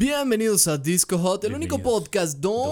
Bienvenidos 0.00 0.66
a 0.66 0.78
Disco 0.78 1.18
Hot, 1.18 1.44
el 1.44 1.52
único 1.52 1.78
podcast 1.78 2.38
donde. 2.38 2.70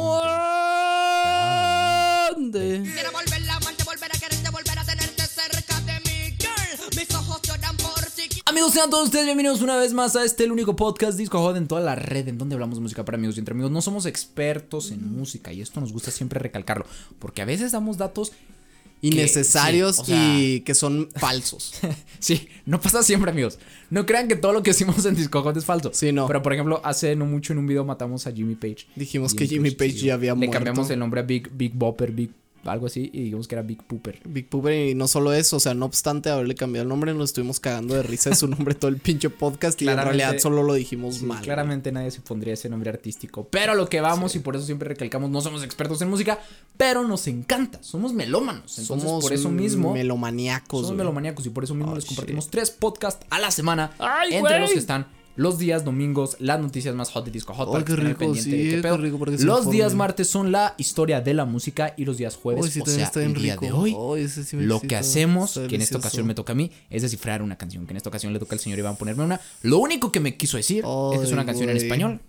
Volver 3.13 3.43
la 3.43 3.57
amante, 3.57 3.85
volver 3.85 4.11
a 4.11 4.19
quererte, 4.19 4.51
volver 4.51 4.79
a 4.79 4.85
tenerte 4.87 5.23
cerca 5.25 5.79
de 5.81 6.01
mí, 6.07 6.35
girl. 6.39 6.97
Mis 6.97 7.15
ojos 7.15 7.43
lloran 7.43 7.77
por 7.77 8.03
ti. 8.17 8.41
Amigos, 8.47 8.73
sean 8.73 8.89
todos 8.89 9.09
ustedes 9.09 9.27
bienvenidos 9.27 9.61
una 9.61 9.77
vez 9.77 9.93
más 9.93 10.17
a 10.17 10.25
este, 10.25 10.45
el 10.45 10.53
único 10.53 10.75
podcast 10.75 11.19
Disco 11.19 11.39
Hot 11.41 11.59
en 11.59 11.69
toda 11.69 11.83
la 11.83 11.97
red 11.97 12.29
en 12.29 12.39
donde 12.39 12.55
hablamos 12.55 12.79
de 12.79 12.81
música 12.81 13.05
para 13.05 13.17
amigos 13.19 13.37
y 13.37 13.41
entre 13.41 13.53
amigos. 13.53 13.73
No 13.73 13.83
somos 13.83 14.07
expertos 14.07 14.91
en 14.91 15.13
música 15.15 15.53
y 15.53 15.61
esto 15.61 15.83
nos 15.83 15.93
gusta 15.93 16.11
siempre 16.11 16.41
recalcarlo, 16.41 16.87
porque 17.19 17.43
a 17.43 17.45
veces 17.45 17.73
damos 17.73 17.99
datos 17.99 18.33
Innecesarios 19.01 19.97
sí, 19.97 20.03
o 20.03 20.05
sea- 20.05 20.39
y 20.39 20.61
que 20.61 20.75
son 20.75 21.09
falsos. 21.17 21.75
Sí, 22.21 22.49
no 22.67 22.81
pasa 22.81 23.05
siempre, 23.05 23.31
amigos. 23.31 23.61
No 23.91 24.05
crean 24.05 24.27
que 24.27 24.35
todo 24.35 24.53
lo 24.53 24.65
que 24.65 24.71
decimos 24.73 25.07
en 25.07 25.15
Disco 25.15 25.41
Hot 25.43 25.57
es 25.57 25.65
falso. 25.65 25.93
Sí, 25.95 26.11
no. 26.11 26.27
Pero 26.27 26.43
por 26.43 26.53
ejemplo, 26.53 26.81
hace 26.85 27.15
no 27.15 27.27
mucho 27.27 27.53
en 27.53 27.61
un 27.61 27.69
video 27.69 27.85
matamos 27.85 28.27
a 28.27 28.33
Jimmy 28.33 28.57
Page. 28.57 28.89
Dijimos 28.97 29.35
que 29.35 29.47
Jimmy 29.47 29.71
Page 29.71 29.93
ya 29.93 30.15
había 30.15 30.33
Le 30.33 30.37
muerto. 30.39 30.53
cambiamos 30.55 30.91
el 30.91 30.99
nombre 30.99 31.21
a 31.21 31.23
Big, 31.23 31.49
Big 31.53 31.73
Bopper, 31.75 32.11
Big 32.11 32.31
algo 32.65 32.87
así, 32.87 33.09
y 33.15 33.23
dijimos 33.23 33.47
que 33.49 33.55
era 33.55 33.63
Big 33.63 33.83
Pooper. 33.85 34.21
Big 34.27 34.49
Pooper 34.49 34.89
y 34.91 34.95
no 34.95 35.07
solo 35.09 35.33
eso, 35.33 35.57
o 35.57 35.61
sea, 35.61 35.73
no 35.75 35.87
obstante 35.87 36.29
haberle 36.29 36.55
cambiado 36.57 36.83
el 36.83 36.89
nombre, 36.89 37.15
nos 37.15 37.31
estuvimos 37.31 37.61
cagando 37.61 37.95
de 37.95 38.03
risa 38.03 38.29
de 38.31 38.37
su 38.37 38.47
nombre 38.49 38.75
todo 38.75 38.91
el 38.91 38.99
pinche 38.99 39.31
podcast 39.31 39.81
y 39.81 39.85
en 39.87 39.93
Claramente- 39.95 40.19
realidad 40.19 40.43
solo 40.43 40.63
lo 40.65 40.75
dijimos 40.75 41.19
Sí, 41.19 41.25
mal. 41.25 41.41
claramente 41.43 41.93
nadie 41.93 42.11
se 42.11 42.21
pondría 42.21 42.55
ese 42.55 42.69
nombre 42.69 42.91
artístico. 42.91 43.47
Pero 43.49 43.75
lo 43.75 43.89
que 43.89 44.01
vamos, 44.03 44.35
y 44.35 44.41
por 44.41 44.57
eso 44.57 44.67
siempre 44.67 44.89
recalcamos, 44.89 45.31
no 45.31 45.41
somos 45.41 45.63
expertos 45.63 46.03
en 46.03 46.11
música, 46.11 46.41
pero 46.79 47.07
nos 47.07 47.27
encanta. 47.27 47.83
Somos 47.83 48.15
melómanos. 48.15 48.79
Entonces, 48.79 49.07
Somos 49.07 49.23
por 49.23 49.33
eso 49.35 49.51
mismo. 49.51 49.93
melomaníacos. 49.93 50.81
Somos 50.83 50.97
melomaníacos 50.97 51.45
y 51.45 51.51
por 51.51 51.65
eso 51.65 51.75
mismo 51.75 51.93
Oh, 51.93 51.95
les 51.97 52.05
shit. 52.05 52.15
compartimos 52.17 52.49
tres 52.49 52.71
podcasts 52.71 53.27
a 53.29 53.39
la 53.39 53.51
semana. 53.51 53.91
Ay, 53.99 54.35
entre 54.35 54.61
los 54.61 54.71
que 54.71 54.79
están 54.79 55.09
los 55.35 55.57
días 55.59 55.85
domingos, 55.85 56.37
las 56.41 56.61
noticias 56.61 56.95
más 56.97 57.11
hot 57.11 57.25
de 57.25 57.31
Disco 57.31 57.55
Hot. 57.55 57.69
Ay, 57.69 57.73
para 57.75 57.85
que 57.85 57.95
qué 57.95 58.01
rico, 58.01 58.19
pendiente 58.19 58.51
de 58.51 58.57
sí, 58.57 58.71
qué 58.71 58.77
qué 58.77 58.83
pedo. 58.83 58.97
rico 58.97 59.19
se 59.37 59.45
Los 59.45 59.71
días 59.71 59.95
martes 59.95 60.29
son 60.29 60.51
la 60.51 60.75
historia 60.79 61.21
de 61.21 61.33
la 61.35 61.45
música 61.45 61.95
y 61.97 62.05
los 62.05 62.17
días 62.17 62.35
jueves, 62.37 62.65
Uy, 62.65 62.71
sí, 62.73 62.81
o 62.81 62.85
también 62.85 62.99
sea, 62.99 63.07
está 63.07 63.23
el 63.23 63.35
día 63.35 63.53
rico. 63.55 63.65
de 63.67 63.73
hoy, 63.73 64.21
ese 64.23 64.43
sí 64.45 64.57
me 64.57 64.63
lo 64.65 64.81
que 64.81 64.97
hacemos, 64.97 65.61
que 65.69 65.77
en 65.77 65.83
esta 65.83 65.99
ocasión 65.99 66.27
me 66.27 66.35
toca 66.35 66.53
a 66.55 66.57
mí, 66.57 66.73
es 66.91 67.03
descifrar 67.03 67.43
una 67.43 67.57
canción. 67.57 67.87
Que 67.87 67.93
en 67.93 67.99
esta 67.99 68.09
ocasión 68.09 68.33
le 68.33 68.41
toca 68.41 68.55
al 68.57 68.61
señor 68.61 68.79
Iván 68.81 68.97
ponerme 68.97 69.23
una. 69.25 69.41
Lo 69.63 69.79
único 69.79 70.11
que 70.11 70.19
me 70.19 70.37
quiso 70.37 70.57
decir 70.57 70.85
es 71.13 71.19
que 71.21 71.27
es 71.27 71.33
una 71.33 71.45
canción 71.47 71.71
en 71.71 71.77
español 71.77 72.21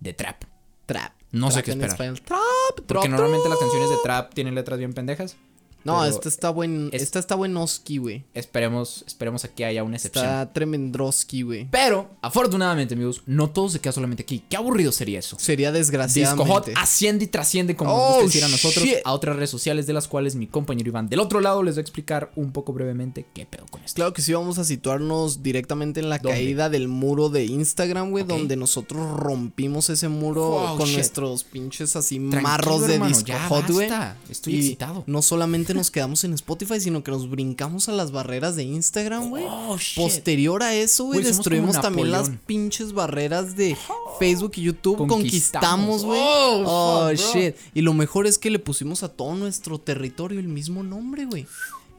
de 0.00 0.12
trap. 0.12 0.44
Trap. 0.86 1.12
No 1.32 1.50
sé 1.50 1.62
qué 1.62 1.72
esperar. 1.72 1.96
Trap, 1.96 2.40
Porque 2.74 2.84
trap, 2.86 3.08
normalmente 3.08 3.48
las 3.48 3.58
canciones 3.58 3.90
de 3.90 3.96
trap 4.02 4.34
tienen 4.34 4.54
letras 4.54 4.78
bien 4.78 4.92
pendejas. 4.92 5.36
No, 5.84 6.04
esta 6.04 6.28
está 6.28 6.50
buen. 6.50 6.90
es- 6.92 7.02
Esta 7.02 7.18
está 7.18 7.34
buenoski, 7.34 7.98
güey. 7.98 8.24
Esperemos, 8.34 9.04
esperemos 9.06 9.44
a 9.44 9.48
que 9.48 9.64
haya 9.64 9.82
una 9.84 9.96
excepción. 9.96 10.24
Está 10.24 10.52
tremendroski, 10.52 11.42
güey. 11.42 11.68
Pero, 11.70 12.10
afortunadamente, 12.22 12.94
amigos, 12.94 13.22
no 13.26 13.50
todo 13.50 13.68
se 13.68 13.80
queda 13.80 13.92
solamente 13.92 14.22
aquí. 14.22 14.42
Qué 14.48 14.56
aburrido 14.56 14.92
sería 14.92 15.18
eso. 15.18 15.36
Sería 15.38 15.70
Disco 15.72 15.78
desgraciadamente. 15.78 16.52
Hot 16.52 16.68
asciende 16.76 17.24
y 17.24 17.28
trasciende, 17.28 17.76
como 17.76 17.90
nos 17.92 18.00
Oh, 18.00 18.08
gusta 18.14 18.24
decir 18.26 18.44
a 18.44 18.48
nosotros, 18.48 18.84
shit. 18.84 18.96
a 19.04 19.12
otras 19.12 19.36
redes 19.36 19.50
sociales 19.50 19.86
de 19.86 19.92
las 19.92 20.08
cuales 20.08 20.34
mi 20.34 20.46
compañero 20.46 20.88
Iván 20.88 21.08
del 21.08 21.20
otro 21.20 21.40
lado 21.40 21.62
les 21.62 21.74
va 21.76 21.78
a 21.78 21.82
explicar 21.82 22.30
un 22.36 22.52
poco 22.52 22.72
brevemente 22.72 23.26
qué 23.34 23.46
pedo 23.46 23.66
con 23.70 23.82
esto. 23.82 23.96
Claro 23.96 24.12
que 24.12 24.22
sí, 24.22 24.32
vamos 24.32 24.58
a 24.58 24.64
situarnos 24.64 25.42
directamente 25.42 26.00
en 26.00 26.08
la 26.08 26.18
¿Dónde? 26.18 26.30
caída 26.38 26.68
del 26.70 26.88
muro 26.88 27.28
de 27.28 27.44
Instagram, 27.46 28.10
güey, 28.10 28.24
donde 28.24 28.56
nosotros 28.56 29.18
rompimos 29.18 29.90
ese 29.90 30.08
muro 30.08 30.74
con 30.76 30.86
shit. 30.86 30.96
nuestros 30.96 31.44
pinches 31.44 31.96
así 31.96 32.16
Tranquilo, 32.18 32.42
marros 32.42 32.86
de 32.86 32.94
hermano, 32.94 33.16
disco 33.16 33.32
hot, 33.48 33.68
güey. 33.70 33.88
Estoy 34.28 34.54
Y 34.54 34.58
excitado. 34.60 35.04
No 35.06 35.22
solamente 35.22 35.69
nos 35.74 35.90
quedamos 35.90 36.24
en 36.24 36.32
Spotify, 36.34 36.80
sino 36.80 37.02
que 37.04 37.10
nos 37.10 37.28
brincamos 37.28 37.88
a 37.88 37.92
las 37.92 38.12
barreras 38.12 38.56
de 38.56 38.64
Instagram, 38.64 39.28
güey. 39.30 39.44
Oh, 39.48 39.76
shit. 39.78 39.96
Posterior 39.96 40.62
a 40.62 40.74
eso, 40.74 41.04
güey, 41.04 41.20
destruimos 41.36 41.76
también 41.82 42.10
las 42.12 42.28
pinches 42.46 42.92
barreras 42.92 43.56
de 43.56 43.76
Facebook 44.18 44.52
y 44.56 44.62
YouTube. 44.62 44.96
Conquistamos. 45.06 46.04
Güey. 46.04 46.20
Oh, 46.22 46.64
Oh, 46.66 47.12
shit. 47.12 47.54
Y 47.74 47.82
lo 47.82 47.94
mejor 47.94 48.26
es 48.26 48.38
que 48.38 48.50
le 48.50 48.58
pusimos 48.58 49.02
a 49.02 49.08
todo 49.08 49.34
nuestro 49.34 49.78
territorio 49.78 50.38
el 50.40 50.48
mismo 50.48 50.82
nombre, 50.82 51.24
güey. 51.26 51.46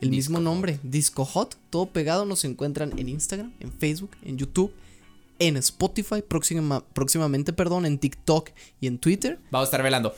El 0.01 0.09
Disco 0.09 0.31
mismo 0.33 0.39
nombre, 0.39 0.79
Disco 0.81 1.25
Hot, 1.25 1.55
todo 1.69 1.85
pegado. 1.85 2.25
Nos 2.25 2.43
encuentran 2.43 2.97
en 2.97 3.07
Instagram, 3.07 3.51
en 3.59 3.71
Facebook, 3.71 4.09
en 4.23 4.35
YouTube, 4.37 4.71
en 5.37 5.57
Spotify, 5.57 6.23
próxima- 6.27 6.83
próximamente, 6.93 7.53
perdón, 7.53 7.85
en 7.85 7.99
TikTok 7.99 8.49
y 8.79 8.87
en 8.87 8.97
Twitter. 8.97 9.37
Vamos 9.51 9.67
a 9.67 9.69
estar 9.69 9.83
velando. 9.83 10.13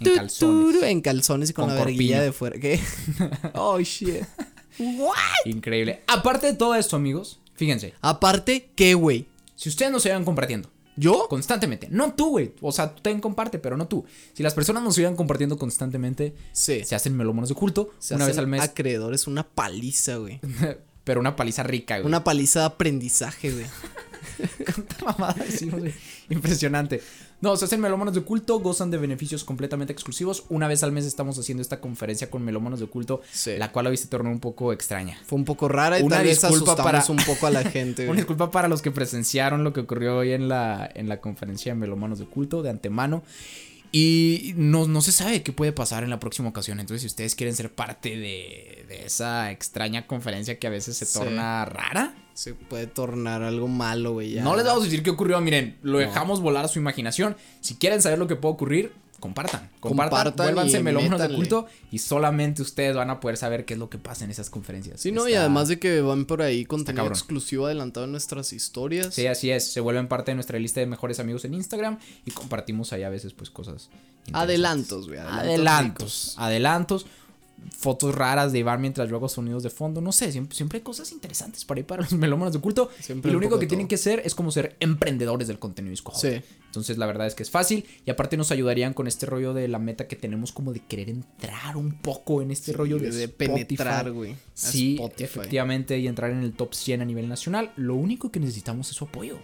En 0.00 0.16
calzones. 0.16 0.82
En 0.82 1.00
calzones 1.00 1.50
y 1.50 1.52
con, 1.52 1.66
Con 1.66 1.74
la 1.76 1.84
verguilla 1.84 2.20
de 2.20 2.32
fuera. 2.32 2.58
¿Qué? 2.58 2.80
oh, 3.54 3.78
shit. 3.80 4.24
Increíble. 5.44 6.02
Aparte 6.06 6.46
de 6.46 6.54
todo 6.54 6.74
esto, 6.74 6.96
amigos, 6.96 7.40
fíjense, 7.54 7.94
Aparte, 8.00 8.70
¿qué, 8.74 8.94
güey? 8.94 9.26
si 9.54 9.68
ustedes 9.68 9.92
nos 9.92 10.02
sigan 10.02 10.24
compartiendo 10.24 10.70
¿Yo? 10.96 11.26
constantemente, 11.28 11.88
no 11.90 12.14
tú, 12.14 12.30
güey, 12.30 12.52
o 12.60 12.72
sea, 12.72 12.94
tú 12.94 13.02
también 13.02 13.20
comparte, 13.20 13.58
pero 13.58 13.76
no 13.76 13.86
tú. 13.86 14.04
Si 14.34 14.42
las 14.42 14.54
personas 14.54 14.82
nos 14.82 14.94
sigan 14.94 15.14
compartiendo 15.14 15.56
constantemente, 15.56 16.34
Sí. 16.52 16.84
se 16.84 16.94
hacen 16.94 17.16
melómonos 17.16 17.48
de 17.48 17.54
culto 17.54 17.90
Se 17.98 18.14
una 18.14 18.26
vez 18.26 18.38
al 18.38 18.46
mes, 18.46 18.62
Acreedores, 18.62 19.26
una 19.26 19.46
paliza, 19.46 20.16
güey. 20.16 20.40
pero 21.04 21.20
una 21.20 21.36
paliza 21.36 21.62
rica, 21.62 21.96
güey. 21.96 22.06
Una 22.06 22.24
paliza 22.24 22.60
de 22.60 22.66
aprendizaje, 22.66 23.52
güey. 23.52 23.66
Cuánta 24.74 25.04
mamada 25.04 25.44
decimos, 25.44 25.80
güey. 25.80 25.94
Impresionante. 26.30 27.02
No, 27.42 27.56
se 27.56 27.66
hacen 27.66 27.80
melómanos 27.80 28.14
de 28.14 28.22
culto, 28.22 28.58
gozan 28.60 28.90
de 28.90 28.96
beneficios 28.98 29.44
completamente 29.44 29.92
exclusivos. 29.92 30.44
Una 30.48 30.68
vez 30.68 30.82
al 30.82 30.92
mes 30.92 31.04
estamos 31.04 31.36
haciendo 31.38 31.60
esta 31.60 31.80
conferencia 31.80 32.30
con 32.30 32.42
melómanos 32.44 32.80
de 32.80 32.86
culto, 32.86 33.20
Sí. 33.32 33.56
la 33.58 33.72
cual 33.72 33.88
hoy 33.88 33.96
se 33.98 34.06
tornó 34.06 34.30
un 34.30 34.40
poco 34.40 34.72
extraña. 34.72 35.18
Fue 35.26 35.36
un 35.38 35.44
poco 35.44 35.68
rara 35.68 35.98
y 35.98 36.02
Una 36.04 36.16
tal 36.16 36.24
vez 36.26 36.40
disculpa 36.40 36.76
para- 36.76 37.04
un 37.08 37.16
poco 37.18 37.46
a 37.46 37.50
la 37.50 37.62
gente, 37.70 38.06
Una 38.08 38.16
disculpa 38.16 38.50
para 38.50 38.68
los 38.68 38.80
que 38.80 38.90
presenciaron 38.92 39.64
lo 39.64 39.72
que 39.72 39.80
ocurrió 39.80 40.16
hoy 40.18 40.32
en 40.32 40.48
la, 40.48 40.88
en 40.94 41.08
la 41.08 41.20
conferencia 41.20 41.72
de 41.74 41.78
Melomanos 41.80 42.18
de 42.20 42.26
Culto 42.26 42.62
de 42.62 42.70
antemano. 42.70 43.22
Y 43.94 44.54
no, 44.56 44.86
no 44.88 45.02
se 45.02 45.12
sabe 45.12 45.42
qué 45.42 45.52
puede 45.52 45.72
pasar 45.72 46.02
en 46.02 46.08
la 46.10 46.18
próxima 46.18 46.48
ocasión. 46.48 46.80
Entonces, 46.80 47.02
si 47.02 47.06
ustedes 47.08 47.34
quieren 47.34 47.54
ser 47.54 47.70
parte 47.74 48.10
de, 48.16 48.86
de 48.88 49.04
esa 49.04 49.50
extraña 49.50 50.06
conferencia 50.06 50.58
que 50.58 50.66
a 50.66 50.70
veces 50.70 50.96
se 50.96 51.04
Sí. 51.04 51.18
torna 51.18 51.64
rara, 51.66 52.14
Se 52.34 52.54
puede 52.54 52.86
tornar 52.86 53.42
algo 53.42 53.68
malo, 53.68 54.12
güey. 54.12 54.32
ya. 54.32 54.42
no 54.42 54.56
les 54.56 54.64
vamos 54.64 54.82
a 54.82 54.84
decir 54.84 55.02
qué 55.02 55.10
ocurrió. 55.10 55.40
Miren, 55.40 55.78
lo 55.82 55.98
dejamos 55.98 56.40
volar 56.40 56.64
a 56.64 56.68
su 56.68 56.78
imaginación. 56.78 57.36
Si 57.60 57.74
quieren 57.76 58.00
saber 58.00 58.18
lo 58.18 58.26
que 58.26 58.36
puede 58.36 58.54
ocurrir, 58.54 58.92
compartan. 59.22 59.70
Compartan, 59.78 60.18
Compartan 60.18 60.46
vuélvanse 60.46 60.82
melómanos 60.82 61.20
de 61.20 61.34
culto 61.34 61.66
y 61.92 61.98
solamente 61.98 62.60
ustedes 62.60 62.96
van 62.96 63.08
a 63.08 63.20
poder 63.20 63.36
saber 63.36 63.64
qué 63.64 63.74
es 63.74 63.78
lo 63.78 63.88
que 63.88 63.98
pasa 63.98 64.24
en 64.24 64.30
esas 64.30 64.50
conferencias. 64.50 65.00
Sí, 65.00 65.12
no, 65.12 65.28
y 65.28 65.34
además 65.34 65.68
de 65.68 65.78
que 65.78 66.00
van 66.00 66.26
por 66.26 66.42
ahí 66.42 66.64
contenido 66.64 67.06
exclusivo 67.06 67.66
adelantado 67.66 68.04
en 68.04 68.12
nuestras 68.12 68.52
historias. 68.52 69.14
Sí, 69.14 69.26
así 69.28 69.50
es. 69.50 69.72
Se 69.72 69.80
vuelven 69.80 70.08
parte 70.08 70.32
de 70.32 70.34
nuestra 70.34 70.58
lista 70.58 70.80
de 70.80 70.86
mejores 70.86 71.20
amigos 71.20 71.44
en 71.44 71.54
Instagram 71.54 71.98
y 72.26 72.32
compartimos 72.32 72.92
ahí 72.92 73.04
a 73.04 73.10
veces 73.10 73.32
pues 73.32 73.50
cosas. 73.50 73.90
Adelantos, 74.32 75.06
güey. 75.06 75.20
Adelantos. 75.20 75.44
Adelantos. 75.48 76.34
Adelantos. 76.38 77.06
Fotos 77.70 78.14
raras 78.14 78.52
de 78.52 78.58
Iván 78.58 78.80
mientras 78.80 79.08
yo 79.08 79.16
hago 79.16 79.28
sonidos 79.28 79.62
de 79.62 79.70
fondo. 79.70 80.00
No 80.00 80.12
sé, 80.12 80.32
siempre, 80.32 80.56
siempre 80.56 80.78
hay 80.78 80.82
cosas 80.82 81.12
interesantes 81.12 81.64
para 81.64 81.80
ir 81.80 81.86
para 81.86 82.02
los 82.02 82.12
melómanos 82.12 82.52
de 82.54 82.60
culto. 82.60 82.90
Siempre 83.00 83.30
y 83.30 83.32
lo 83.32 83.38
único 83.38 83.58
que 83.58 83.66
tienen 83.66 83.88
que 83.88 83.96
ser 83.96 84.22
es 84.24 84.34
como 84.34 84.50
ser 84.50 84.76
emprendedores 84.80 85.48
del 85.48 85.58
contenido 85.58 85.90
disco. 85.90 86.12
hot. 86.12 86.20
Sí. 86.20 86.40
Entonces 86.66 86.96
la 86.96 87.06
verdad 87.06 87.26
es 87.26 87.34
que 87.34 87.42
es 87.42 87.50
fácil. 87.50 87.84
Y 88.06 88.10
aparte 88.10 88.36
nos 88.36 88.50
ayudarían 88.50 88.94
con 88.94 89.06
este 89.06 89.26
rollo 89.26 89.52
de 89.54 89.68
la 89.68 89.78
meta 89.78 90.08
que 90.08 90.16
tenemos 90.16 90.52
como 90.52 90.72
de 90.72 90.80
querer 90.80 91.10
entrar 91.10 91.76
un 91.76 91.92
poco 91.92 92.42
en 92.42 92.50
este 92.50 92.72
rollo 92.72 92.98
de, 92.98 93.28
penetrar, 93.28 94.10
güey. 94.10 94.36
Sí, 94.54 94.94
Spotify. 94.94 95.24
efectivamente, 95.24 95.98
y 95.98 96.06
entrar 96.06 96.30
en 96.30 96.42
el 96.42 96.52
top 96.54 96.74
100 96.74 97.02
a 97.02 97.04
nivel 97.04 97.28
nacional. 97.28 97.72
Lo 97.76 97.94
único 97.94 98.30
que 98.30 98.40
necesitamos 98.40 98.90
es 98.90 98.96
su 98.96 99.04
apoyo. 99.04 99.38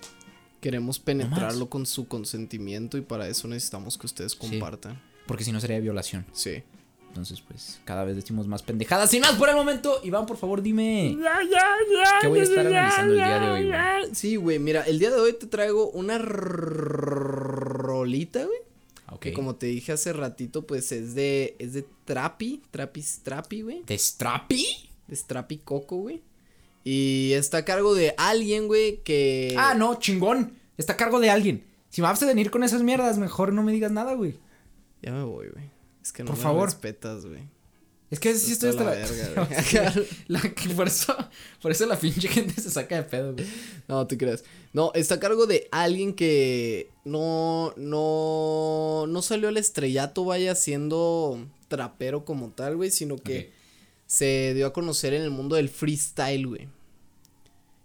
Queremos 0.61 0.99
penetrarlo 0.99 1.69
con 1.69 1.87
su 1.87 2.09
consentimiento 2.09 2.99
y 2.99 3.03
para 3.03 3.29
eso 3.29 3.47
necesitamos 3.47 3.97
que 3.97 4.06
ustedes 4.06 4.35
compartan. 4.35 5.00
Porque 5.27 5.45
si 5.45 5.53
no 5.53 5.61
sería 5.61 5.79
violación. 5.79 6.27
Sí. 6.33 6.62
Entonces, 7.09 7.41
pues, 7.41 7.81
cada 7.85 8.05
vez 8.05 8.15
decimos 8.17 8.47
más 8.47 8.63
pendejadas. 8.63 9.11
Sin 9.11 9.23
más 9.23 9.33
por 9.33 9.49
el 9.49 9.57
momento, 9.57 10.01
Iván, 10.05 10.27
por 10.27 10.37
favor, 10.37 10.63
dime. 10.63 11.17
¿Qué 12.21 12.29
voy 12.29 12.41
a 12.41 12.43
estar 12.43 12.67
analizando 12.67 13.13
el 13.13 13.19
día 13.19 13.41
de 13.41 13.51
hoy, 13.51 13.67
güey? 13.67 14.15
Sí, 14.15 14.37
güey, 14.37 14.59
mira, 14.59 14.82
el 14.82 14.99
día 14.99 15.11
de 15.11 15.19
hoy 15.19 15.32
te 15.32 15.47
traigo 15.47 15.91
una 15.91 16.19
rolita, 17.79 18.44
güey. 18.44 18.59
Ok. 19.11 19.21
Que 19.21 19.32
como 19.32 19.55
te 19.56 19.67
dije 19.67 19.93
hace 19.93 20.12
ratito, 20.12 20.67
pues 20.67 20.93
es 20.93 21.15
de. 21.15 21.56
Es 21.59 21.73
de 21.73 21.87
Trapi. 22.05 22.62
Trapi 22.71 23.03
Strapi, 23.03 23.62
güey. 23.62 23.82
¿De 23.87 23.97
Strappy? 23.97 24.67
De 25.06 25.17
Strapi 25.17 25.59
Coco, 25.59 25.97
güey. 25.97 26.23
Y 26.85 27.32
está 27.32 27.59
a 27.59 27.65
cargo 27.65 27.94
de 27.94 28.15
alguien, 28.17 28.67
güey, 28.67 29.03
que. 29.03 29.55
Ah, 29.59 29.75
no, 29.75 29.94
chingón. 29.97 30.53
Está 30.77 30.93
a 30.93 30.97
cargo 30.97 31.21
de 31.21 31.31
alguien. 31.31 31.65
Si 31.88 32.03
me 32.03 32.09
vas 32.09 32.23
a 32.23 32.27
venir 32.27 32.50
con 32.50 32.62
esas 32.62 32.82
mierdas, 32.82 33.19
mejor 33.19 33.53
no 33.53 33.62
me 33.62 33.73
digas 33.73 33.91
nada, 33.91 34.12
güey. 34.15 34.37
Ya 35.03 35.11
me 35.12 35.25
voy, 35.25 35.49
güey. 35.49 35.71
Es 36.03 36.12
que 36.12 36.23
no 36.23 36.29
Por 36.29 36.37
me 36.37 36.43
favor. 36.43 36.65
respetas, 36.67 37.27
güey. 37.27 37.43
Es 38.11 38.21
que 38.21 38.35
sí 38.35 38.53
estoy 38.53 38.71
hasta 38.71 38.85
la 38.85 38.95
la, 38.95 38.97
verga, 38.97 39.45
güey. 39.95 40.06
La- 40.29 40.41
que 40.41 40.71
por 40.71 40.87
eso, 40.89 41.15
por 41.61 41.71
eso 41.73 41.85
la 41.85 41.99
pinche 41.99 42.27
gente 42.29 42.59
se 42.61 42.71
saca 42.71 42.97
de 42.97 43.03
pedo, 43.03 43.35
güey. 43.35 43.47
No, 43.87 44.06
te 44.06 44.17
creas. 44.17 44.45
No, 44.73 44.93
está 44.95 45.17
a 45.17 45.21
cargo 45.21 45.47
de 45.47 45.69
alguien 45.71 46.15
que 46.15 46.91
no, 47.05 47.75
no, 47.77 49.05
no 49.06 49.23
salió 49.23 49.49
al 49.49 49.59
estrellato, 49.59 50.25
vaya, 50.25 50.55
siendo 50.55 51.47
trapero 51.69 52.25
como 52.25 52.49
tal, 52.51 52.77
güey, 52.77 52.91
sino 52.91 53.17
que 53.19 53.53
se 54.06 54.55
dio 54.55 54.67
a 54.67 54.73
conocer 54.73 55.12
en 55.12 55.21
el 55.21 55.31
mundo 55.31 55.56
del 55.56 55.69
freestyle, 55.69 56.47
güey. 56.47 56.69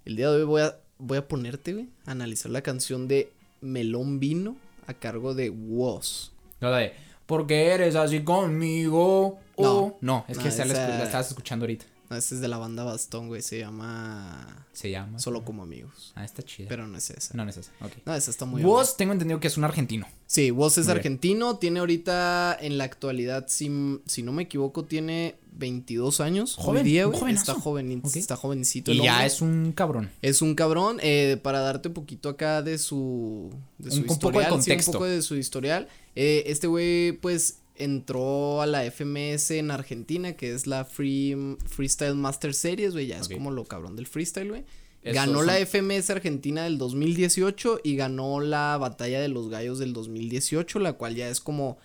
El 0.06 0.16
día 0.16 0.30
de 0.32 0.38
hoy 0.38 0.44
voy 0.46 0.62
a, 0.62 0.80
voy 1.00 1.18
a 1.18 1.28
ponerte, 1.28 1.74
güey, 1.74 1.90
a 2.06 2.12
analizar 2.12 2.50
la 2.50 2.62
canción 2.62 3.10
de 3.10 3.30
Melón 3.60 4.22
Vino 4.22 4.56
a 4.88 4.94
cargo 4.94 5.34
de 5.36 5.50
Woz. 5.50 6.32
De, 6.62 6.94
porque 7.26 7.68
eres 7.68 7.96
así 7.96 8.24
conmigo. 8.24 9.40
No. 9.58 9.72
Oh. 9.72 9.98
No, 10.02 10.26
es 10.28 10.38
que 10.38 10.46
No, 10.46 10.50
esa 10.50 10.66
la, 10.66 10.74
la 10.74 11.04
estabas 11.04 11.30
escuchando 11.30 11.64
ahorita. 11.66 11.86
Este 12.16 12.36
es 12.36 12.42
de 12.42 12.48
la 12.48 12.58
banda 12.58 12.84
Bastón, 12.84 13.28
güey, 13.28 13.42
se 13.42 13.60
llama 13.60 14.66
Se 14.74 14.90
llama. 14.92 15.20
Solo 15.20 15.44
como 15.46 15.64
amigos. 15.64 16.12
Ah, 16.16 16.24
está 16.26 16.44
chida. 16.44 16.68
Pero 16.70 16.88
no 16.88 16.98
es 16.98 17.10
esa. 17.10 17.34
no, 17.36 17.44
no 17.44 17.50
es 17.50 17.58
esa. 17.58 17.72
Ok. 17.82 17.92
No, 18.06 18.14
esa 18.16 18.32
está 18.32 18.46
muy 18.46 18.62
Vos 18.64 18.98
tengo 18.98 19.14
entendido 19.14 19.40
que 19.40 19.48
es 19.48 19.58
un 19.58 19.64
argentino. 19.64 20.08
Sí, 20.26 20.50
Woz 20.52 20.74
es 20.78 20.86
Muy 20.86 20.94
bien. 20.94 20.98
argentino, 20.98 21.58
tiene 21.58 21.80
ahorita 21.80 22.58
en 22.60 22.78
la 22.80 22.86
actualidad, 22.86 23.46
si, 23.50 24.00
si 24.08 24.24
no 24.24 24.32
me 24.32 24.44
equivoco, 24.44 24.84
tiene 24.86 25.36
22 25.52 26.20
años. 26.22 26.56
Joven, 26.56 26.84
día, 26.84 27.06
güey, 27.06 27.34
está 27.34 27.54
joven, 27.54 28.02
está 28.16 28.36
jovencito. 28.36 28.92
Y 28.92 29.04
ya 29.04 29.12
hombre. 29.14 29.28
es 29.28 29.42
un 29.42 29.72
cabrón. 29.74 30.10
Es 30.24 30.42
un 30.42 30.56
cabrón, 30.56 30.98
eh, 31.04 31.38
para 31.44 31.60
darte 31.60 31.90
un 31.90 31.94
poquito 31.94 32.30
acá 32.30 32.64
de 32.64 32.80
su, 32.80 33.52
de 33.78 33.92
su 33.92 33.98
Un- 33.98 34.10
un 34.10 34.18
poco 34.18 34.32
de 34.32 34.40
historial, 34.40 34.44
sí, 34.46 34.50
contexto. 34.72 34.92
un 34.92 34.94
poco 34.94 35.06
de 35.06 35.22
su 35.22 35.36
historial. 35.36 35.88
Eh, 36.16 36.44
este 36.48 36.66
güey, 36.68 37.12
pues, 37.14 37.60
entró 37.76 38.62
a 38.62 38.66
la 38.68 38.84
FMS 38.86 39.52
en 39.52 39.72
Argentina, 39.72 40.34
que 40.34 40.54
es 40.54 40.68
la 40.68 40.86
Free, 40.86 41.36
Freestyle 41.66 42.16
Master 42.16 42.54
Series, 42.54 42.94
güey, 42.94 43.08
ya 43.08 43.18
es 43.20 43.28
como 43.30 43.52
lo 43.52 43.66
cabrón 43.66 43.96
del 43.96 44.08
freestyle, 44.08 44.50
güey. 44.50 44.64
Ganó 45.04 45.40
son- 45.40 45.48
la 45.48 45.60
FMS 45.60 46.10
Argentina 46.12 46.64
del 46.64 46.78
2018 46.78 47.82
y 47.84 47.96
ganó 47.98 48.40
la 48.40 48.78
Batalla 48.78 49.20
de 49.20 49.28
los 49.28 49.50
Gallos 49.50 49.80
del 49.80 49.92
2018, 49.92 50.80
la 50.80 50.94
cual 50.94 51.16
ya 51.16 51.28
es 51.30 51.42
como 51.42 51.78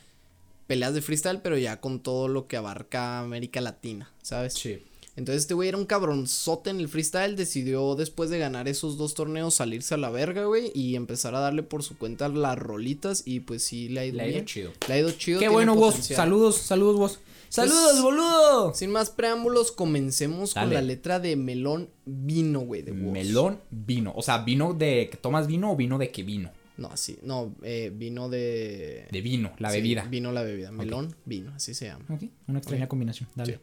peleas 0.69 0.95
de 0.95 1.03
freestyle, 1.03 1.41
pero 1.43 1.57
ya 1.59 1.81
con 1.81 2.01
todo 2.01 2.29
lo 2.29 2.47
que 2.47 2.57
abarca 2.57 3.19
América 3.21 3.61
Latina, 3.61 4.13
¿sabes? 4.23 4.55
Sí. 4.55 4.83
Entonces 5.19 5.43
este 5.43 5.55
güey 5.55 5.69
era 5.69 5.77
un 5.77 5.85
cabronzote 5.85 6.71
en 6.71 6.79
el 6.79 6.89
freestyle, 6.89 7.35
decidió 7.35 7.97
después 7.97 8.31
de 8.31 8.39
ganar 8.39 8.69
esos 8.69 8.97
dos 8.97 9.15
torneos 9.15 9.53
salirse 9.53 9.95
a 9.95 9.97
la 9.97 10.11
verga, 10.11 10.45
güey, 10.45 10.71
y 10.77 10.95
empezar 10.95 11.35
a 11.35 11.41
darle 11.41 11.65
por 11.65 11.83
su 11.83 11.99
cuenta 11.99 12.29
las 12.29 12.57
rolitas 12.57 13.25
y 13.27 13.41
pues 13.41 13.65
sí 13.65 13.89
le 13.89 13.99
ha 13.99 14.07
ido 14.07 14.19
Le 14.19 14.29
bien. 14.29 14.45
chido. 14.45 14.71
Le 14.87 14.95
ha 14.95 14.99
ido 15.01 15.11
chido. 15.11 15.41
Qué 15.41 15.49
bueno 15.49 15.75
vos. 15.75 15.97
Saludos, 15.97 16.59
saludos 16.59 16.97
vos. 16.97 17.21
Saludos, 17.49 18.01
boludo. 18.01 18.75
Sin 18.75 18.93
más 18.93 19.11
preámbulos, 19.11 19.73
comencemos 19.73 20.55
con 20.55 20.73
la 20.73 20.83
letra 20.83 21.19
de 21.19 21.35
Melón 21.35 21.89
Vino, 22.05 22.61
güey, 22.61 22.83
de 22.83 22.93
Woz. 22.93 23.13
Melón 23.13 23.61
vino. 23.71 24.13
O 24.15 24.23
sea, 24.23 24.39
vino 24.45 24.73
de 24.73 25.09
que 25.11 25.17
tomas 25.17 25.49
vino 25.49 25.73
o 25.73 25.77
vino 25.77 25.99
de 25.99 26.11
que 26.11 26.23
vino. 26.23 26.53
No, 26.77 26.97
sí, 26.97 27.19
no, 27.25 27.57
eh, 27.65 27.91
vino 27.93 28.29
de... 28.29 29.09
De 29.11 29.21
vino, 29.21 29.53
la 29.59 29.71
sí, 29.71 29.79
bebida. 29.79 30.05
Vino 30.05 30.31
la 30.31 30.43
bebida, 30.43 30.71
melón, 30.71 31.13
vino, 31.25 31.53
así 31.57 31.75
se 31.75 31.87
llama. 31.87 32.05
Ok, 32.09 32.23
una 32.47 32.61
extraña 32.61 32.87
combinación. 32.87 33.29
Dale. 33.35 33.55
Sí. 33.55 33.61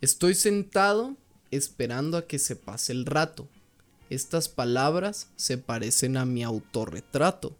Estoy 0.00 0.34
sentado 0.34 1.16
esperando 1.50 2.18
a 2.18 2.26
que 2.26 2.38
se 2.38 2.54
pase 2.54 2.92
el 2.92 3.04
rato. 3.04 3.48
Estas 4.10 4.48
palabras 4.48 5.28
se 5.34 5.58
parecen 5.58 6.16
a 6.16 6.24
mi 6.24 6.44
autorretrato. 6.44 7.56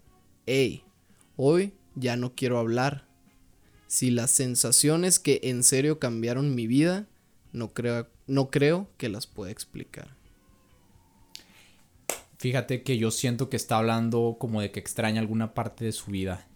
Ey, 0.46 0.84
hoy 1.36 1.72
ya 1.96 2.16
no 2.16 2.34
quiero 2.36 2.58
hablar. 2.58 3.06
Si 3.88 4.10
las 4.10 4.30
sensaciones 4.30 5.18
que 5.18 5.40
en 5.42 5.64
serio 5.64 5.98
cambiaron 5.98 6.54
mi 6.54 6.68
vida, 6.68 7.06
no 7.52 7.72
creo, 7.72 8.06
no 8.28 8.50
creo 8.50 8.88
que 8.98 9.08
las 9.08 9.26
pueda 9.26 9.50
explicar. 9.50 10.14
Fíjate 12.38 12.84
que 12.84 12.98
yo 12.98 13.10
siento 13.10 13.50
que 13.50 13.56
está 13.56 13.78
hablando 13.78 14.36
como 14.38 14.60
de 14.60 14.70
que 14.70 14.78
extraña 14.78 15.20
alguna 15.20 15.54
parte 15.54 15.84
de 15.84 15.92
su 15.92 16.12
vida. 16.12 16.46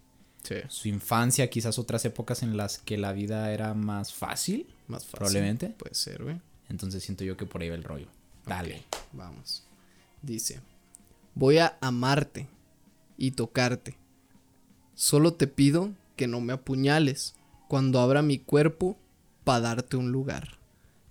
Sí, 0.43 0.55
Su 0.69 0.87
infancia, 0.87 1.49
quizás 1.49 1.77
otras 1.77 2.05
épocas 2.05 2.43
en 2.43 2.55
las 2.57 2.77
que 2.77 2.97
la 2.97 3.13
vida 3.13 3.51
era 3.51 3.73
más 3.73 4.13
fácil. 4.13 4.67
Más 4.93 5.03
fácil. 5.03 5.17
Probablemente. 5.17 5.69
Puede 5.77 5.95
ser, 5.95 6.23
güey. 6.23 6.39
Entonces 6.69 7.03
siento 7.03 7.23
yo 7.23 7.37
que 7.37 7.45
por 7.45 7.61
ahí 7.61 7.69
va 7.69 7.75
el 7.75 7.83
rollo. 7.83 8.07
Dale. 8.45 8.83
Vamos. 9.11 9.63
Dice, 10.21 10.61
voy 11.35 11.57
a 11.57 11.77
amarte 11.81 12.47
y 13.17 13.31
tocarte. 13.31 13.95
Solo 14.95 15.33
te 15.33 15.47
pido 15.47 15.91
que 16.15 16.27
no 16.27 16.39
me 16.41 16.53
apuñales 16.53 17.35
cuando 17.67 17.99
abra 17.99 18.21
mi 18.21 18.37
cuerpo 18.37 18.97
para 19.43 19.61
darte 19.61 19.97
un 19.97 20.11
lugar. 20.11 20.57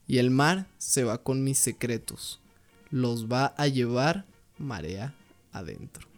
Y 0.07 0.19
el 0.19 0.31
mar 0.31 0.67
se 0.79 1.05
va 1.05 1.23
con 1.23 1.45
mis 1.45 1.59
secretos. 1.59 2.41
Los 2.91 3.31
va 3.31 3.55
a 3.57 3.67
llevar 3.67 4.27
marea 4.59 5.15
adentro. 5.53 6.12